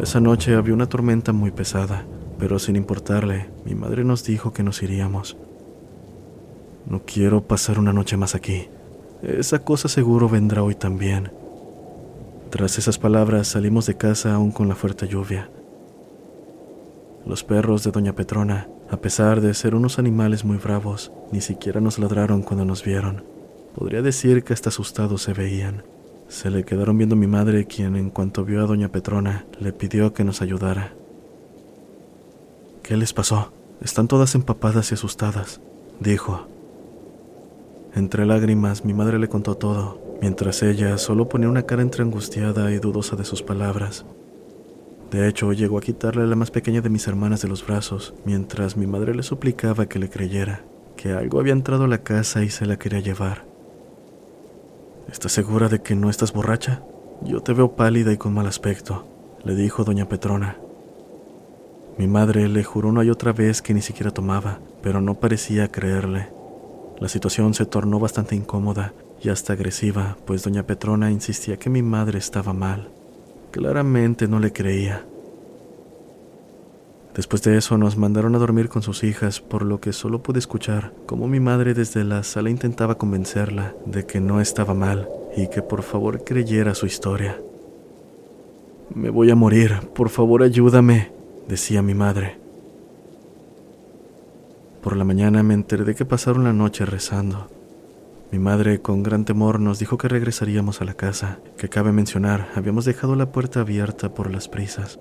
Esa 0.00 0.20
noche 0.20 0.54
había 0.54 0.72
una 0.72 0.88
tormenta 0.88 1.32
muy 1.32 1.50
pesada, 1.50 2.06
pero 2.38 2.58
sin 2.58 2.76
importarle, 2.76 3.50
mi 3.66 3.74
madre 3.74 4.02
nos 4.02 4.24
dijo 4.24 4.52
que 4.52 4.62
nos 4.62 4.82
iríamos. 4.82 5.36
No 6.86 7.02
quiero 7.04 7.42
pasar 7.42 7.78
una 7.78 7.92
noche 7.92 8.16
más 8.16 8.34
aquí. 8.34 8.68
Esa 9.22 9.58
cosa 9.58 9.88
seguro 9.88 10.28
vendrá 10.28 10.62
hoy 10.62 10.74
también. 10.74 11.30
Tras 12.48 12.78
esas 12.78 12.98
palabras 12.98 13.48
salimos 13.48 13.86
de 13.86 13.96
casa 13.96 14.34
aún 14.34 14.50
con 14.50 14.68
la 14.68 14.74
fuerte 14.74 15.06
lluvia. 15.06 15.50
Los 17.26 17.44
perros 17.44 17.84
de 17.84 17.90
Doña 17.90 18.14
Petrona, 18.14 18.68
a 18.90 18.96
pesar 18.96 19.42
de 19.42 19.52
ser 19.52 19.74
unos 19.74 19.98
animales 19.98 20.44
muy 20.44 20.56
bravos, 20.56 21.12
ni 21.30 21.42
siquiera 21.42 21.80
nos 21.82 21.98
ladraron 21.98 22.40
cuando 22.40 22.64
nos 22.64 22.82
vieron. 22.82 23.22
Podría 23.74 24.02
decir 24.02 24.42
que 24.44 24.52
hasta 24.52 24.68
asustados 24.68 25.22
se 25.22 25.32
veían. 25.32 25.84
Se 26.28 26.50
le 26.50 26.64
quedaron 26.64 26.96
viendo 26.96 27.14
a 27.14 27.18
mi 27.18 27.26
madre, 27.26 27.66
quien 27.66 27.96
en 27.96 28.10
cuanto 28.10 28.44
vio 28.44 28.62
a 28.62 28.66
Doña 28.66 28.90
Petrona, 28.92 29.46
le 29.58 29.72
pidió 29.72 30.12
que 30.12 30.24
nos 30.24 30.42
ayudara. 30.42 30.92
¿Qué 32.82 32.96
les 32.96 33.12
pasó? 33.12 33.52
Están 33.80 34.08
todas 34.08 34.34
empapadas 34.34 34.90
y 34.90 34.94
asustadas, 34.94 35.60
dijo. 36.00 36.46
Entre 37.94 38.26
lágrimas 38.26 38.84
mi 38.84 38.94
madre 38.94 39.18
le 39.18 39.28
contó 39.28 39.56
todo, 39.56 40.00
mientras 40.20 40.62
ella 40.62 40.98
solo 40.98 41.28
ponía 41.28 41.48
una 41.48 41.64
cara 41.64 41.82
entre 41.82 42.02
angustiada 42.02 42.70
y 42.72 42.78
dudosa 42.78 43.16
de 43.16 43.24
sus 43.24 43.42
palabras. 43.42 44.04
De 45.10 45.28
hecho, 45.28 45.52
llegó 45.52 45.78
a 45.78 45.82
quitarle 45.82 46.22
a 46.22 46.26
la 46.26 46.36
más 46.36 46.52
pequeña 46.52 46.80
de 46.80 46.90
mis 46.90 47.08
hermanas 47.08 47.42
de 47.42 47.48
los 47.48 47.66
brazos, 47.66 48.14
mientras 48.24 48.76
mi 48.76 48.86
madre 48.86 49.14
le 49.14 49.24
suplicaba 49.24 49.86
que 49.86 49.98
le 49.98 50.08
creyera, 50.08 50.62
que 50.96 51.12
algo 51.12 51.40
había 51.40 51.52
entrado 51.52 51.84
a 51.84 51.88
la 51.88 52.04
casa 52.04 52.44
y 52.44 52.50
se 52.50 52.66
la 52.66 52.78
quería 52.78 53.00
llevar. 53.00 53.49
¿Estás 55.10 55.32
segura 55.32 55.68
de 55.68 55.82
que 55.82 55.96
no 55.96 56.08
estás 56.08 56.32
borracha? 56.32 56.82
Yo 57.22 57.42
te 57.42 57.52
veo 57.52 57.74
pálida 57.74 58.12
y 58.12 58.16
con 58.16 58.32
mal 58.32 58.46
aspecto, 58.46 59.06
le 59.42 59.56
dijo 59.56 59.82
doña 59.82 60.08
Petrona. 60.08 60.56
Mi 61.98 62.06
madre 62.06 62.48
le 62.48 62.62
juró 62.62 62.90
una 62.90 63.02
y 63.02 63.10
otra 63.10 63.32
vez 63.32 63.60
que 63.60 63.74
ni 63.74 63.82
siquiera 63.82 64.12
tomaba, 64.12 64.60
pero 64.82 65.00
no 65.00 65.16
parecía 65.16 65.66
creerle. 65.66 66.28
La 67.00 67.08
situación 67.08 67.54
se 67.54 67.66
tornó 67.66 67.98
bastante 67.98 68.36
incómoda 68.36 68.94
y 69.20 69.30
hasta 69.30 69.54
agresiva, 69.54 70.16
pues 70.26 70.44
doña 70.44 70.62
Petrona 70.62 71.10
insistía 71.10 71.58
que 71.58 71.70
mi 71.70 71.82
madre 71.82 72.18
estaba 72.18 72.52
mal. 72.52 72.88
Claramente 73.50 74.28
no 74.28 74.38
le 74.38 74.52
creía. 74.52 75.04
Después 77.14 77.42
de 77.42 77.56
eso 77.56 77.76
nos 77.76 77.96
mandaron 77.96 78.34
a 78.34 78.38
dormir 78.38 78.68
con 78.68 78.82
sus 78.82 79.02
hijas, 79.02 79.40
por 79.40 79.62
lo 79.62 79.80
que 79.80 79.92
solo 79.92 80.22
pude 80.22 80.38
escuchar 80.38 80.92
cómo 81.06 81.26
mi 81.26 81.40
madre 81.40 81.74
desde 81.74 82.04
la 82.04 82.22
sala 82.22 82.50
intentaba 82.50 82.98
convencerla 82.98 83.74
de 83.84 84.06
que 84.06 84.20
no 84.20 84.40
estaba 84.40 84.74
mal 84.74 85.08
y 85.36 85.48
que 85.48 85.60
por 85.62 85.82
favor 85.82 86.22
creyera 86.24 86.74
su 86.74 86.86
historia. 86.86 87.40
Me 88.94 89.10
voy 89.10 89.30
a 89.30 89.36
morir, 89.36 89.80
por 89.94 90.08
favor 90.08 90.42
ayúdame, 90.42 91.12
decía 91.48 91.82
mi 91.82 91.94
madre. 91.94 92.38
Por 94.80 94.96
la 94.96 95.04
mañana 95.04 95.42
me 95.42 95.54
enteré 95.54 95.84
de 95.84 95.94
que 95.94 96.04
pasaron 96.04 96.44
la 96.44 96.52
noche 96.52 96.86
rezando. 96.86 97.48
Mi 98.32 98.38
madre, 98.38 98.80
con 98.80 99.02
gran 99.02 99.24
temor, 99.24 99.58
nos 99.58 99.80
dijo 99.80 99.98
que 99.98 100.08
regresaríamos 100.08 100.80
a 100.80 100.84
la 100.84 100.94
casa, 100.94 101.40
que 101.58 101.68
cabe 101.68 101.90
mencionar, 101.90 102.48
habíamos 102.54 102.84
dejado 102.84 103.16
la 103.16 103.32
puerta 103.32 103.60
abierta 103.60 104.14
por 104.14 104.30
las 104.30 104.48
prisas. 104.48 105.00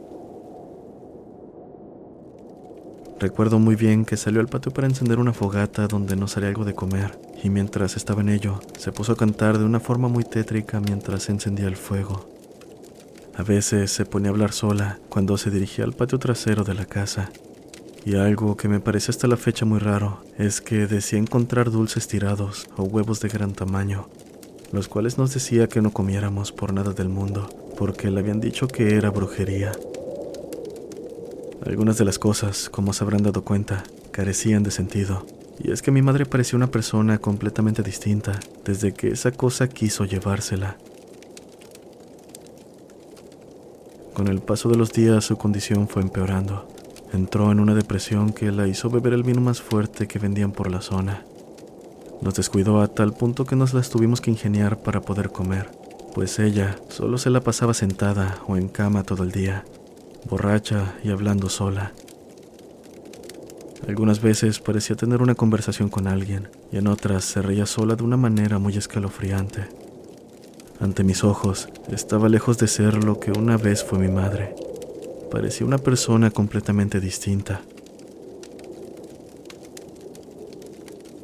Recuerdo 3.20 3.60
muy 3.60 3.76
bien 3.76 4.06
que 4.06 4.16
salió 4.16 4.40
al 4.40 4.48
patio 4.48 4.72
para 4.72 4.88
encender 4.88 5.20
una 5.20 5.34
fogata 5.34 5.88
donde 5.88 6.16
nos 6.16 6.38
haría 6.38 6.48
algo 6.48 6.64
de 6.64 6.74
comer, 6.74 7.20
y 7.44 7.50
mientras 7.50 7.98
estaba 7.98 8.22
en 8.22 8.30
ello, 8.30 8.62
se 8.78 8.94
puso 8.94 9.12
a 9.12 9.18
cantar 9.18 9.58
de 9.58 9.66
una 9.66 9.82
forma 9.82 10.08
muy 10.08 10.24
tétrica 10.24 10.80
mientras 10.80 11.28
encendía 11.28 11.68
el 11.68 11.76
fuego. 11.76 12.30
A 13.36 13.44
veces 13.44 13.92
se 13.92 14.06
ponía 14.06 14.30
a 14.30 14.32
hablar 14.32 14.54
sola 14.54 15.00
cuando 15.10 15.38
se 15.38 15.52
dirigía 15.52 15.84
al 15.84 15.92
patio 15.92 16.18
trasero 16.18 16.64
de 16.64 16.76
la 16.76 16.86
casa, 16.86 17.30
y 18.06 18.16
algo 18.16 18.56
que 18.56 18.70
me 18.70 18.80
parece 18.80 19.12
hasta 19.12 19.28
la 19.28 19.36
fecha 19.36 19.66
muy 19.66 19.80
raro 19.80 20.24
es 20.38 20.62
que 20.62 20.88
decía 20.88 21.20
encontrar 21.20 21.72
dulces 21.72 22.08
tirados 22.08 22.70
o 22.78 22.84
huevos 22.84 23.20
de 23.20 23.28
gran 23.28 23.52
tamaño, 23.52 24.08
los 24.72 24.88
cuales 24.88 25.18
nos 25.18 25.34
decía 25.34 25.68
que 25.68 25.82
no 25.82 25.92
comiéramos 25.92 26.54
por 26.54 26.72
nada 26.72 26.94
del 26.94 27.10
mundo, 27.10 27.50
porque 27.78 28.12
le 28.12 28.22
habían 28.22 28.40
dicho 28.40 28.70
que 28.70 28.96
era 28.96 29.10
brujería. 29.10 29.74
Algunas 31.66 31.98
de 31.98 32.06
las 32.06 32.20
cosas, 32.20 32.70
como 32.70 32.94
se 32.94 33.04
habrán 33.04 33.24
dado 33.24 33.44
cuenta, 33.44 33.84
carecían 34.12 34.64
de 34.64 34.72
sentido, 34.72 35.26
y 35.62 35.72
es 35.72 35.82
que 35.82 35.92
mi 35.92 36.02
madre 36.02 36.26
parecía 36.26 36.58
una 36.58 36.72
persona 36.72 37.18
completamente 37.18 37.84
distinta 37.84 38.40
desde 38.66 38.94
que 38.94 39.10
esa 39.10 39.32
cosa 39.32 39.68
quiso 39.68 40.06
llevársela. 40.06 40.78
Con 44.14 44.28
el 44.28 44.42
paso 44.42 44.70
de 44.70 44.78
los 44.78 44.92
días 44.92 45.26
su 45.26 45.38
condición 45.38 45.88
fue 45.88 46.02
empeorando 46.02 46.68
Entró 47.12 47.52
en 47.52 47.60
una 47.60 47.74
depresión 47.74 48.34
que 48.34 48.52
la 48.52 48.68
hizo 48.68 48.90
beber 48.90 49.14
el 49.14 49.24
vino 49.24 49.42
más 49.42 49.62
fuerte 49.62 50.08
que 50.08 50.20
vendían 50.20 50.52
por 50.52 50.70
la 50.70 50.82
zona. 50.82 51.26
Nos 52.22 52.36
descuidó 52.36 52.82
a 52.82 52.88
tal 52.88 53.14
punto 53.14 53.46
que 53.46 53.56
nos 53.56 53.74
las 53.74 53.90
tuvimos 53.90 54.22
que 54.22 54.30
ingeniar 54.30 54.78
para 54.84 55.02
poder 55.02 55.32
comer, 55.32 55.72
pues 56.14 56.38
ella 56.38 56.78
solo 56.90 57.18
se 57.18 57.32
la 57.32 57.42
pasaba 57.42 57.74
sentada 57.74 58.44
o 58.48 58.58
en 58.58 58.68
cama 58.68 59.04
todo 59.04 59.24
el 59.24 59.32
día, 59.32 59.66
borracha 60.26 60.96
y 61.04 61.10
hablando 61.10 61.50
sola. 61.50 61.94
Algunas 63.88 64.22
veces 64.22 64.60
parecía 64.60 64.96
tener 64.96 65.22
una 65.22 65.36
conversación 65.36 65.90
con 65.90 66.08
alguien 66.08 66.50
y 66.72 66.78
en 66.78 66.88
otras 66.88 67.26
se 67.26 67.42
reía 67.42 67.66
sola 67.66 67.96
de 67.96 68.04
una 68.04 68.18
manera 68.18 68.60
muy 68.60 68.78
escalofriante. 68.78 69.68
Ante 70.80 71.04
mis 71.04 71.24
ojos 71.24 71.70
estaba 71.92 72.30
lejos 72.30 72.58
de 72.58 72.68
ser 72.68 73.04
lo 73.04 73.20
que 73.20 73.32
una 73.32 73.58
vez 73.58 73.84
fue 73.84 74.00
mi 74.00 74.08
madre. 74.08 74.56
Parecía 75.32 75.66
una 75.66 75.78
persona 75.78 76.32
completamente 76.32 77.00
distinta. 77.00 77.62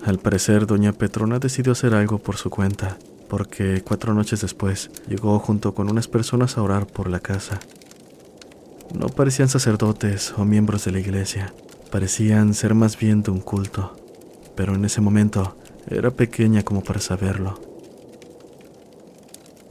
Al 0.03 0.19
parecer, 0.19 0.67
doña 0.67 0.93
Petrona 0.93 1.39
decidió 1.39 1.71
hacer 1.71 1.95
algo 1.95 2.19
por 2.19 2.37
su 2.37 2.51
cuenta, 2.51 2.97
porque 3.27 3.81
cuatro 3.81 4.13
noches 4.13 4.41
después 4.41 4.91
llegó 5.07 5.39
junto 5.39 5.73
con 5.73 5.89
unas 5.89 6.07
personas 6.07 6.57
a 6.57 6.61
orar 6.61 6.85
por 6.85 7.09
la 7.09 7.19
casa. 7.19 7.59
No 8.97 9.09
parecían 9.09 9.49
sacerdotes 9.49 10.33
o 10.37 10.45
miembros 10.45 10.85
de 10.85 10.91
la 10.91 10.99
iglesia, 10.99 11.53
parecían 11.91 12.53
ser 12.53 12.75
más 12.75 12.97
bien 12.97 13.23
de 13.23 13.31
un 13.31 13.41
culto, 13.41 13.93
pero 14.55 14.73
en 14.73 14.85
ese 14.85 15.01
momento 15.01 15.57
era 15.89 16.11
pequeña 16.11 16.63
como 16.63 16.81
para 16.81 17.01
saberlo. 17.01 17.59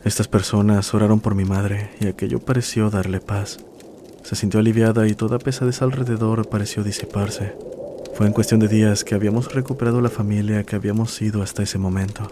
Estas 0.04 0.28
personas 0.28 0.92
oraron 0.92 1.20
por 1.20 1.34
mi 1.34 1.46
madre 1.46 1.88
y 2.00 2.06
aquello 2.06 2.38
pareció 2.38 2.90
darle 2.90 3.20
paz. 3.20 3.56
Se 4.22 4.36
sintió 4.36 4.60
aliviada 4.60 5.08
y 5.08 5.14
toda 5.14 5.38
pesadez 5.38 5.80
alrededor 5.80 6.50
pareció 6.50 6.84
disiparse. 6.84 7.56
Fue 8.14 8.26
en 8.26 8.34
cuestión 8.34 8.60
de 8.60 8.68
días 8.68 9.04
que 9.04 9.14
habíamos 9.14 9.54
recuperado 9.54 10.02
la 10.02 10.10
familia 10.10 10.64
que 10.64 10.76
habíamos 10.76 11.14
sido 11.14 11.42
hasta 11.42 11.62
ese 11.62 11.78
momento. 11.78 12.30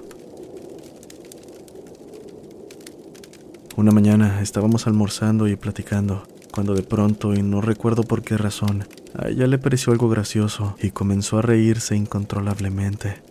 Una 3.76 3.92
mañana 3.92 4.42
estábamos 4.42 4.86
almorzando 4.86 5.48
y 5.48 5.56
platicando, 5.56 6.24
cuando 6.52 6.74
de 6.74 6.84
pronto, 6.84 7.34
y 7.34 7.42
no 7.42 7.60
recuerdo 7.60 8.04
por 8.04 8.22
qué 8.22 8.36
razón, 8.36 8.86
a 9.18 9.28
ella 9.28 9.48
le 9.48 9.58
pareció 9.58 9.92
algo 9.92 10.08
gracioso 10.08 10.76
y 10.80 10.90
comenzó 10.90 11.38
a 11.38 11.42
reírse 11.42 11.96
incontrolablemente. 11.96 13.22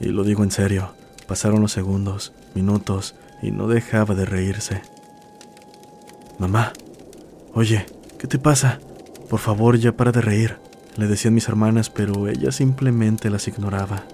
Y 0.00 0.06
lo 0.06 0.24
digo 0.24 0.42
en 0.42 0.50
serio, 0.50 0.94
pasaron 1.28 1.60
los 1.60 1.70
segundos, 1.70 2.32
minutos, 2.54 3.14
y 3.40 3.52
no 3.52 3.68
dejaba 3.68 4.16
de 4.16 4.24
reírse. 4.24 4.82
Mamá, 6.38 6.72
Oye, 7.56 7.86
¿qué 8.18 8.26
te 8.26 8.38
pasa? 8.38 8.80
Por 9.30 9.40
favor, 9.40 9.78
ya 9.78 9.96
para 9.96 10.12
de 10.12 10.20
reír, 10.20 10.58
le 10.98 11.06
decían 11.06 11.32
mis 11.32 11.48
hermanas, 11.48 11.88
pero 11.88 12.28
ella 12.28 12.52
simplemente 12.52 13.30
las 13.30 13.48
ignoraba. 13.48 14.04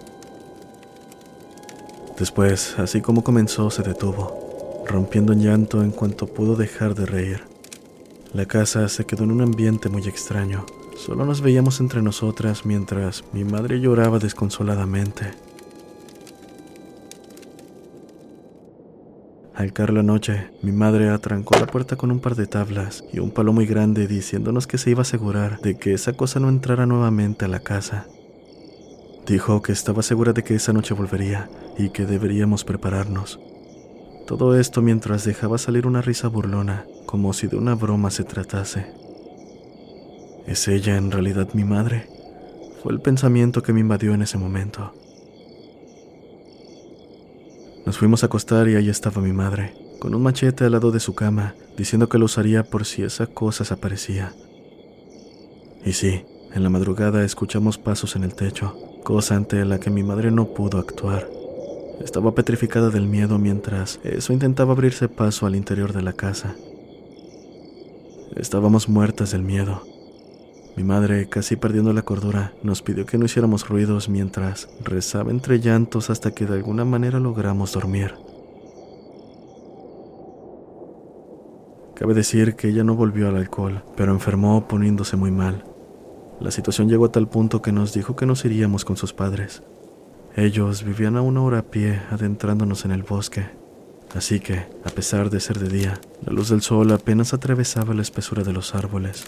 Después, 2.16 2.78
así 2.78 3.00
como 3.00 3.24
comenzó, 3.24 3.68
se 3.70 3.82
detuvo, 3.82 4.84
rompiendo 4.86 5.32
en 5.32 5.42
llanto 5.42 5.82
en 5.82 5.90
cuanto 5.90 6.28
pudo 6.28 6.54
dejar 6.54 6.94
de 6.94 7.04
reír. 7.04 7.51
La 8.34 8.46
casa 8.46 8.88
se 8.88 9.04
quedó 9.04 9.24
en 9.24 9.32
un 9.32 9.42
ambiente 9.42 9.90
muy 9.90 10.08
extraño. 10.08 10.64
Solo 10.96 11.26
nos 11.26 11.42
veíamos 11.42 11.80
entre 11.80 12.00
nosotras 12.00 12.64
mientras 12.64 13.24
mi 13.34 13.44
madre 13.44 13.78
lloraba 13.78 14.18
desconsoladamente. 14.18 15.32
Al 19.54 19.74
caer 19.74 19.92
la 19.92 20.02
noche, 20.02 20.50
mi 20.62 20.72
madre 20.72 21.10
atrancó 21.10 21.58
la 21.58 21.66
puerta 21.66 21.96
con 21.96 22.10
un 22.10 22.20
par 22.20 22.34
de 22.34 22.46
tablas 22.46 23.04
y 23.12 23.18
un 23.18 23.32
palo 23.32 23.52
muy 23.52 23.66
grande 23.66 24.06
diciéndonos 24.06 24.66
que 24.66 24.78
se 24.78 24.90
iba 24.90 25.00
a 25.00 25.02
asegurar 25.02 25.60
de 25.60 25.76
que 25.76 25.92
esa 25.92 26.14
cosa 26.14 26.40
no 26.40 26.48
entrara 26.48 26.86
nuevamente 26.86 27.44
a 27.44 27.48
la 27.48 27.60
casa. 27.60 28.06
Dijo 29.26 29.60
que 29.60 29.72
estaba 29.72 30.02
segura 30.02 30.32
de 30.32 30.42
que 30.42 30.54
esa 30.54 30.72
noche 30.72 30.94
volvería 30.94 31.50
y 31.76 31.90
que 31.90 32.06
deberíamos 32.06 32.64
prepararnos. 32.64 33.40
Todo 34.26 34.58
esto 34.58 34.80
mientras 34.80 35.24
dejaba 35.24 35.58
salir 35.58 35.86
una 35.86 36.00
risa 36.00 36.28
burlona, 36.28 36.86
como 37.06 37.32
si 37.32 37.46
de 37.46 37.56
una 37.56 37.74
broma 37.74 38.10
se 38.10 38.24
tratase. 38.24 38.86
¿Es 40.46 40.66
ella 40.68 40.96
en 40.96 41.10
realidad 41.10 41.48
mi 41.54 41.64
madre? 41.64 42.08
Fue 42.82 42.92
el 42.92 43.00
pensamiento 43.00 43.62
que 43.62 43.72
me 43.72 43.80
invadió 43.80 44.12
en 44.14 44.22
ese 44.22 44.38
momento. 44.38 44.92
Nos 47.86 47.98
fuimos 47.98 48.22
a 48.22 48.26
acostar 48.26 48.68
y 48.68 48.76
ahí 48.76 48.88
estaba 48.88 49.22
mi 49.22 49.32
madre, 49.32 49.74
con 50.00 50.14
un 50.14 50.22
machete 50.22 50.64
al 50.64 50.72
lado 50.72 50.90
de 50.90 51.00
su 51.00 51.14
cama, 51.14 51.54
diciendo 51.76 52.08
que 52.08 52.18
lo 52.18 52.26
usaría 52.26 52.64
por 52.64 52.84
si 52.84 53.02
esa 53.02 53.26
cosa 53.26 53.64
se 53.64 53.74
aparecía. 53.74 54.34
Y 55.84 55.92
sí, 55.92 56.24
en 56.52 56.62
la 56.62 56.70
madrugada 56.70 57.24
escuchamos 57.24 57.78
pasos 57.78 58.14
en 58.14 58.24
el 58.24 58.34
techo, 58.34 58.76
cosa 59.04 59.36
ante 59.36 59.64
la 59.64 59.80
que 59.80 59.90
mi 59.90 60.02
madre 60.02 60.30
no 60.30 60.54
pudo 60.54 60.78
actuar. 60.78 61.28
Estaba 62.04 62.34
petrificada 62.34 62.90
del 62.90 63.06
miedo 63.06 63.38
mientras 63.38 64.00
eso 64.02 64.32
intentaba 64.32 64.72
abrirse 64.72 65.08
paso 65.08 65.46
al 65.46 65.56
interior 65.56 65.92
de 65.92 66.02
la 66.02 66.12
casa. 66.12 66.56
Estábamos 68.36 68.88
muertas 68.88 69.32
del 69.32 69.42
miedo. 69.42 69.82
Mi 70.74 70.84
madre, 70.84 71.28
casi 71.28 71.56
perdiendo 71.56 71.92
la 71.92 72.00
cordura, 72.00 72.54
nos 72.62 72.80
pidió 72.80 73.04
que 73.04 73.18
no 73.18 73.26
hiciéramos 73.26 73.68
ruidos 73.68 74.08
mientras 74.08 74.70
rezaba 74.82 75.30
entre 75.30 75.60
llantos 75.60 76.08
hasta 76.08 76.30
que 76.30 76.46
de 76.46 76.54
alguna 76.54 76.86
manera 76.86 77.20
logramos 77.20 77.72
dormir. 77.72 78.14
Cabe 81.94 82.14
decir 82.14 82.56
que 82.56 82.68
ella 82.68 82.84
no 82.84 82.94
volvió 82.94 83.28
al 83.28 83.36
alcohol, 83.36 83.84
pero 83.96 84.12
enfermó 84.12 84.66
poniéndose 84.66 85.16
muy 85.16 85.30
mal. 85.30 85.64
La 86.40 86.50
situación 86.50 86.88
llegó 86.88 87.04
a 87.04 87.12
tal 87.12 87.28
punto 87.28 87.60
que 87.60 87.70
nos 87.70 87.92
dijo 87.92 88.16
que 88.16 88.24
nos 88.24 88.46
iríamos 88.46 88.86
con 88.86 88.96
sus 88.96 89.12
padres. 89.12 89.62
Ellos 90.34 90.84
vivían 90.84 91.18
a 91.18 91.22
una 91.22 91.42
hora 91.42 91.58
a 91.58 91.70
pie 91.70 92.00
adentrándonos 92.10 92.86
en 92.86 92.92
el 92.92 93.02
bosque, 93.02 93.50
así 94.14 94.40
que, 94.40 94.66
a 94.84 94.90
pesar 94.90 95.30
de 95.30 95.40
ser 95.40 95.58
de 95.58 95.68
día, 95.68 96.00
la 96.24 96.32
luz 96.32 96.48
del 96.48 96.62
sol 96.62 96.90
apenas 96.92 97.34
atravesaba 97.34 97.94
la 97.94 98.02
espesura 98.02 98.42
de 98.42 98.52
los 98.52 98.74
árboles. 98.74 99.24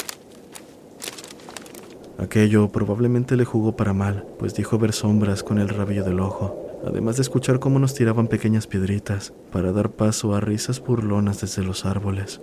Aquello 2.19 2.71
probablemente 2.71 3.37
le 3.37 3.45
jugó 3.45 3.77
para 3.77 3.93
mal, 3.93 4.25
pues 4.39 4.55
dijo 4.55 4.79
ver 4.79 4.93
sombras 4.93 5.43
con 5.43 5.59
el 5.59 5.69
rabillo 5.69 6.05
del 6.05 6.21
ojo, 6.21 6.81
además 6.87 7.17
de 7.17 7.23
escuchar 7.23 7.59
cómo 7.59 7.79
nos 7.79 7.95
tiraban 7.95 8.29
pequeñas 8.29 8.67
piedritas 8.67 9.33
para 9.51 9.73
dar 9.73 9.91
paso 9.91 10.35
a 10.35 10.41
risas 10.41 10.81
burlonas 10.81 11.41
desde 11.41 11.63
los 11.63 11.85
árboles. 11.85 12.41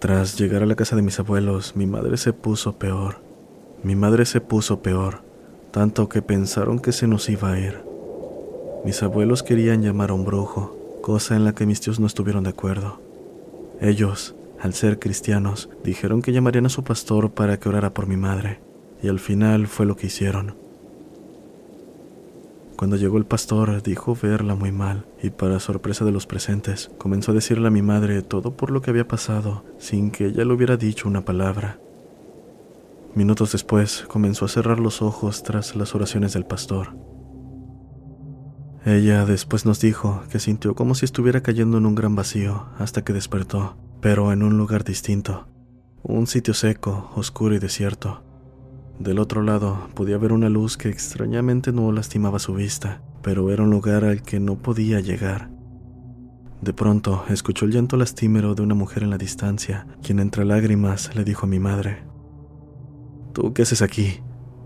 Tras 0.00 0.38
llegar 0.38 0.62
a 0.62 0.66
la 0.66 0.76
casa 0.76 0.96
de 0.96 1.02
mis 1.02 1.18
abuelos, 1.18 1.74
mi 1.74 1.86
madre 1.86 2.16
se 2.16 2.32
puso 2.32 2.78
peor. 2.78 3.20
Mi 3.82 3.96
madre 3.96 4.26
se 4.26 4.40
puso 4.40 4.80
peor, 4.80 5.22
tanto 5.72 6.08
que 6.08 6.22
pensaron 6.22 6.78
que 6.78 6.92
se 6.92 7.08
nos 7.08 7.28
iba 7.28 7.52
a 7.52 7.58
ir. 7.58 7.87
Mis 8.84 9.02
abuelos 9.02 9.42
querían 9.42 9.82
llamar 9.82 10.10
a 10.10 10.14
un 10.14 10.24
brujo, 10.24 10.76
cosa 11.02 11.36
en 11.36 11.44
la 11.44 11.52
que 11.52 11.66
mis 11.66 11.80
tíos 11.80 11.98
no 11.98 12.06
estuvieron 12.06 12.44
de 12.44 12.50
acuerdo. 12.50 13.00
Ellos, 13.80 14.34
al 14.60 14.72
ser 14.72 14.98
cristianos, 14.98 15.68
dijeron 15.84 16.22
que 16.22 16.32
llamarían 16.32 16.66
a 16.66 16.70
su 16.70 16.84
pastor 16.84 17.30
para 17.32 17.58
que 17.58 17.68
orara 17.68 17.92
por 17.92 18.06
mi 18.06 18.16
madre, 18.16 18.60
y 19.02 19.08
al 19.08 19.18
final 19.18 19.66
fue 19.66 19.84
lo 19.84 19.96
que 19.96 20.06
hicieron. 20.06 20.54
Cuando 22.76 22.96
llegó 22.96 23.18
el 23.18 23.26
pastor, 23.26 23.82
dijo 23.82 24.16
verla 24.20 24.54
muy 24.54 24.70
mal, 24.70 25.04
y 25.20 25.30
para 25.30 25.58
sorpresa 25.58 26.04
de 26.04 26.12
los 26.12 26.26
presentes, 26.26 26.92
comenzó 26.98 27.32
a 27.32 27.34
decirle 27.34 27.66
a 27.66 27.72
mi 27.72 27.82
madre 27.82 28.22
todo 28.22 28.56
por 28.56 28.70
lo 28.70 28.80
que 28.80 28.90
había 28.90 29.08
pasado, 29.08 29.64
sin 29.78 30.12
que 30.12 30.26
ella 30.26 30.44
le 30.44 30.52
hubiera 30.52 30.76
dicho 30.76 31.08
una 31.08 31.24
palabra. 31.24 31.80
Minutos 33.16 33.50
después, 33.50 34.04
comenzó 34.06 34.44
a 34.44 34.48
cerrar 34.48 34.78
los 34.78 35.02
ojos 35.02 35.42
tras 35.42 35.74
las 35.74 35.96
oraciones 35.96 36.34
del 36.34 36.44
pastor. 36.44 36.90
Ella 38.88 39.26
después 39.26 39.66
nos 39.66 39.82
dijo 39.82 40.22
que 40.30 40.38
sintió 40.38 40.74
como 40.74 40.94
si 40.94 41.04
estuviera 41.04 41.42
cayendo 41.42 41.76
en 41.76 41.84
un 41.84 41.94
gran 41.94 42.16
vacío 42.16 42.68
hasta 42.78 43.04
que 43.04 43.12
despertó, 43.12 43.76
pero 44.00 44.32
en 44.32 44.42
un 44.42 44.56
lugar 44.56 44.82
distinto, 44.82 45.46
un 46.02 46.26
sitio 46.26 46.54
seco, 46.54 47.10
oscuro 47.14 47.54
y 47.54 47.58
desierto. 47.58 48.22
Del 48.98 49.18
otro 49.18 49.42
lado 49.42 49.90
podía 49.92 50.16
ver 50.16 50.32
una 50.32 50.48
luz 50.48 50.78
que 50.78 50.88
extrañamente 50.88 51.70
no 51.70 51.92
lastimaba 51.92 52.38
su 52.38 52.54
vista, 52.54 53.02
pero 53.20 53.50
era 53.50 53.62
un 53.62 53.70
lugar 53.70 54.06
al 54.06 54.22
que 54.22 54.40
no 54.40 54.56
podía 54.56 55.00
llegar. 55.00 55.50
De 56.62 56.72
pronto 56.72 57.26
escuchó 57.28 57.66
el 57.66 57.72
llanto 57.72 57.98
lastimero 57.98 58.54
de 58.54 58.62
una 58.62 58.74
mujer 58.74 59.02
en 59.02 59.10
la 59.10 59.18
distancia, 59.18 59.86
quien 60.02 60.18
entre 60.18 60.46
lágrimas 60.46 61.14
le 61.14 61.24
dijo 61.24 61.44
a 61.44 61.50
mi 61.50 61.58
madre, 61.58 62.04
¿Tú 63.34 63.52
qué 63.52 63.60
haces 63.62 63.82
aquí? 63.82 64.22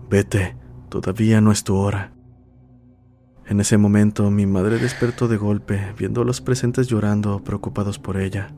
Vete, 0.09 0.55
todavía 0.87 1.41
no 1.41 1.51
es 1.51 1.65
tu 1.65 1.75
hora. 1.75 2.13
En 3.45 3.59
ese 3.59 3.77
momento 3.77 4.31
mi 4.31 4.45
madre 4.45 4.79
despertó 4.79 5.27
de 5.27 5.37
golpe, 5.37 5.93
viendo 5.97 6.21
a 6.21 6.25
los 6.25 6.41
presentes 6.41 6.87
llorando, 6.87 7.43
preocupados 7.43 7.99
por 7.99 8.17
ella. 8.17 8.53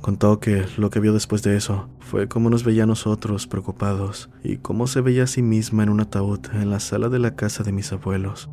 Contó 0.00 0.40
que 0.40 0.64
lo 0.78 0.88
que 0.88 1.00
vio 1.00 1.12
después 1.12 1.42
de 1.42 1.56
eso 1.56 1.88
fue 1.98 2.26
cómo 2.28 2.48
nos 2.48 2.64
veía 2.64 2.84
a 2.84 2.86
nosotros 2.86 3.46
preocupados 3.46 4.30
y 4.42 4.56
cómo 4.56 4.86
se 4.86 5.02
veía 5.02 5.24
a 5.24 5.26
sí 5.26 5.42
misma 5.42 5.82
en 5.82 5.90
un 5.90 6.00
ataúd 6.00 6.40
en 6.54 6.70
la 6.70 6.80
sala 6.80 7.08
de 7.08 7.18
la 7.18 7.34
casa 7.34 7.64
de 7.64 7.72
mis 7.72 7.92
abuelos. 7.92 8.48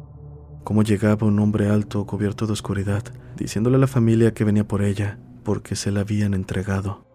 Cómo 0.64 0.84
llegaba 0.84 1.26
un 1.26 1.40
hombre 1.40 1.70
alto 1.70 2.06
cubierto 2.06 2.48
de 2.48 2.54
oscuridad, 2.54 3.04
diciéndole 3.38 3.78
a 3.78 3.80
la 3.80 3.88
familia 3.88 4.34
que 4.34 4.44
venía 4.44 4.68
por 4.68 4.82
ella 4.82 5.20
porque 5.46 5.78
se 5.78 5.92
la 5.92 6.02
habían 6.02 6.34
entregado. 6.34 7.06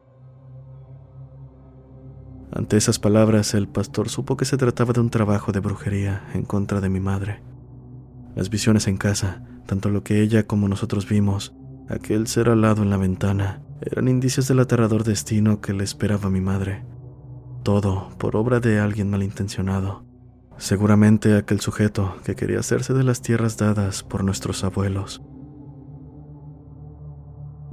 Ante 2.50 2.78
esas 2.78 2.98
palabras, 2.98 3.52
el 3.52 3.68
pastor 3.68 4.08
supo 4.08 4.38
que 4.38 4.46
se 4.46 4.56
trataba 4.56 4.94
de 4.94 5.00
un 5.00 5.10
trabajo 5.10 5.52
de 5.52 5.60
brujería 5.60 6.24
en 6.32 6.44
contra 6.44 6.80
de 6.80 6.88
mi 6.88 7.00
madre. 7.00 7.42
Las 8.34 8.50
visiones 8.50 8.86
en 8.88 8.96
casa, 8.96 9.42
tanto 9.66 9.90
lo 9.90 10.02
que 10.02 10.22
ella 10.22 10.46
como 10.46 10.68
nosotros 10.68 11.08
vimos, 11.08 11.54
aquel 11.88 12.26
ser 12.26 12.48
alado 12.48 12.82
en 12.82 12.90
la 12.90 12.96
ventana, 12.96 13.62
eran 13.82 14.08
indicios 14.08 14.48
del 14.48 14.60
aterrador 14.60 15.04
destino 15.04 15.60
que 15.60 15.72
le 15.72 15.84
esperaba 15.84 16.28
a 16.28 16.30
mi 16.30 16.40
madre. 16.40 16.84
Todo 17.62 18.10
por 18.18 18.36
obra 18.36 18.60
de 18.60 18.78
alguien 18.78 19.10
malintencionado. 19.10 20.04
Seguramente 20.56 21.36
aquel 21.36 21.60
sujeto 21.60 22.16
que 22.24 22.34
quería 22.34 22.60
hacerse 22.60 22.94
de 22.94 23.02
las 23.02 23.20
tierras 23.22 23.56
dadas 23.56 24.02
por 24.02 24.24
nuestros 24.24 24.64
abuelos. 24.64 25.22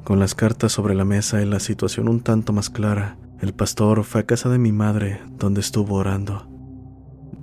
Con 0.04 0.20
las 0.20 0.34
cartas 0.34 0.72
sobre 0.72 0.96
la 0.96 1.06
mesa 1.06 1.42
y 1.42 1.46
la 1.46 1.60
situación 1.60 2.10
un 2.10 2.22
tanto 2.22 2.52
más 2.52 2.70
clara, 2.70 3.18
el 3.40 3.54
pastor 3.54 4.04
fue 4.04 4.22
a 4.22 4.26
casa 4.26 4.50
de 4.50 4.58
mi 4.58 4.72
madre, 4.72 5.22
donde 5.38 5.62
estuvo 5.62 5.96
orando. 5.96 6.48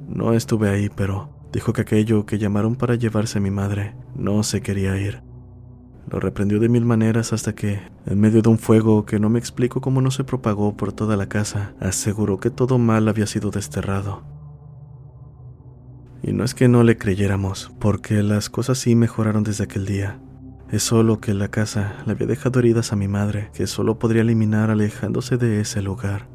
No 0.08 0.32
estuve 0.32 0.68
ahí, 0.68 0.88
pero 0.88 1.35
dijo 1.52 1.72
que 1.72 1.82
aquello 1.82 2.26
que 2.26 2.38
llamaron 2.38 2.76
para 2.76 2.94
llevarse 2.94 3.38
a 3.38 3.40
mi 3.40 3.50
madre 3.50 3.94
no 4.14 4.42
se 4.42 4.60
quería 4.60 4.96
ir. 4.98 5.22
Lo 6.10 6.20
reprendió 6.20 6.60
de 6.60 6.68
mil 6.68 6.84
maneras 6.84 7.32
hasta 7.32 7.54
que, 7.54 7.80
en 8.06 8.20
medio 8.20 8.40
de 8.40 8.48
un 8.48 8.58
fuego 8.58 9.04
que 9.06 9.18
no 9.18 9.28
me 9.28 9.40
explico 9.40 9.80
cómo 9.80 10.00
no 10.00 10.12
se 10.12 10.22
propagó 10.22 10.76
por 10.76 10.92
toda 10.92 11.16
la 11.16 11.28
casa, 11.28 11.74
aseguró 11.80 12.38
que 12.38 12.50
todo 12.50 12.78
mal 12.78 13.08
había 13.08 13.26
sido 13.26 13.50
desterrado. 13.50 14.22
Y 16.22 16.32
no 16.32 16.44
es 16.44 16.54
que 16.54 16.68
no 16.68 16.84
le 16.84 16.96
creyéramos, 16.96 17.72
porque 17.80 18.22
las 18.22 18.50
cosas 18.50 18.78
sí 18.78 18.94
mejoraron 18.94 19.42
desde 19.42 19.64
aquel 19.64 19.84
día. 19.84 20.20
Es 20.70 20.82
solo 20.84 21.20
que 21.20 21.34
la 21.34 21.48
casa 21.48 21.96
le 22.06 22.12
había 22.12 22.26
dejado 22.26 22.60
heridas 22.60 22.92
a 22.92 22.96
mi 22.96 23.08
madre, 23.08 23.50
que 23.52 23.66
solo 23.66 23.98
podría 23.98 24.22
eliminar 24.22 24.70
alejándose 24.70 25.36
de 25.36 25.60
ese 25.60 25.82
lugar. 25.82 26.28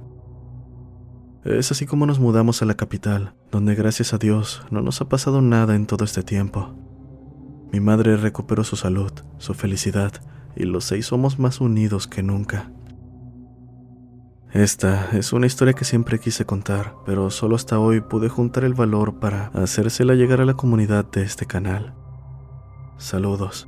Es 1.44 1.72
así 1.72 1.88
como 1.88 2.06
nos 2.06 2.20
mudamos 2.20 2.62
a 2.62 2.66
la 2.66 2.76
capital, 2.76 3.34
donde 3.52 3.74
gracias 3.74 4.14
a 4.14 4.20
Dios 4.20 4.62
no 4.70 4.82
nos 4.82 5.02
ha 5.02 5.10
pasado 5.10 5.42
nada 5.42 5.76
en 5.76 5.88
todo 5.88 6.06
este 6.06 6.22
tiempo. 6.22 6.76
Mi 7.72 7.80
madre 7.80 8.16
recuperó 8.16 8.64
su 8.64 8.76
salud, 8.76 9.12
su 9.40 9.56
felicidad, 9.56 10.12
y 10.56 10.66
los 10.66 10.86
seis 10.86 11.08
somos 11.08 11.40
más 11.40 11.60
unidos 11.60 12.06
que 12.06 12.22
nunca. 12.22 12.72
Esta 14.54 15.10
es 15.18 15.34
una 15.34 15.48
historia 15.48 15.74
que 15.74 15.86
siempre 15.86 16.20
quise 16.20 16.46
contar, 16.46 16.94
pero 17.06 17.32
solo 17.32 17.56
hasta 17.56 17.80
hoy 17.80 18.02
pude 18.02 18.30
juntar 18.30 18.64
el 18.64 18.74
valor 18.76 19.20
para 19.20 19.48
hacérsela 19.48 20.14
llegar 20.14 20.42
a 20.42 20.46
la 20.46 20.56
comunidad 20.56 21.06
de 21.06 21.24
este 21.24 21.48
canal. 21.48 21.96
Saludos. 22.98 23.68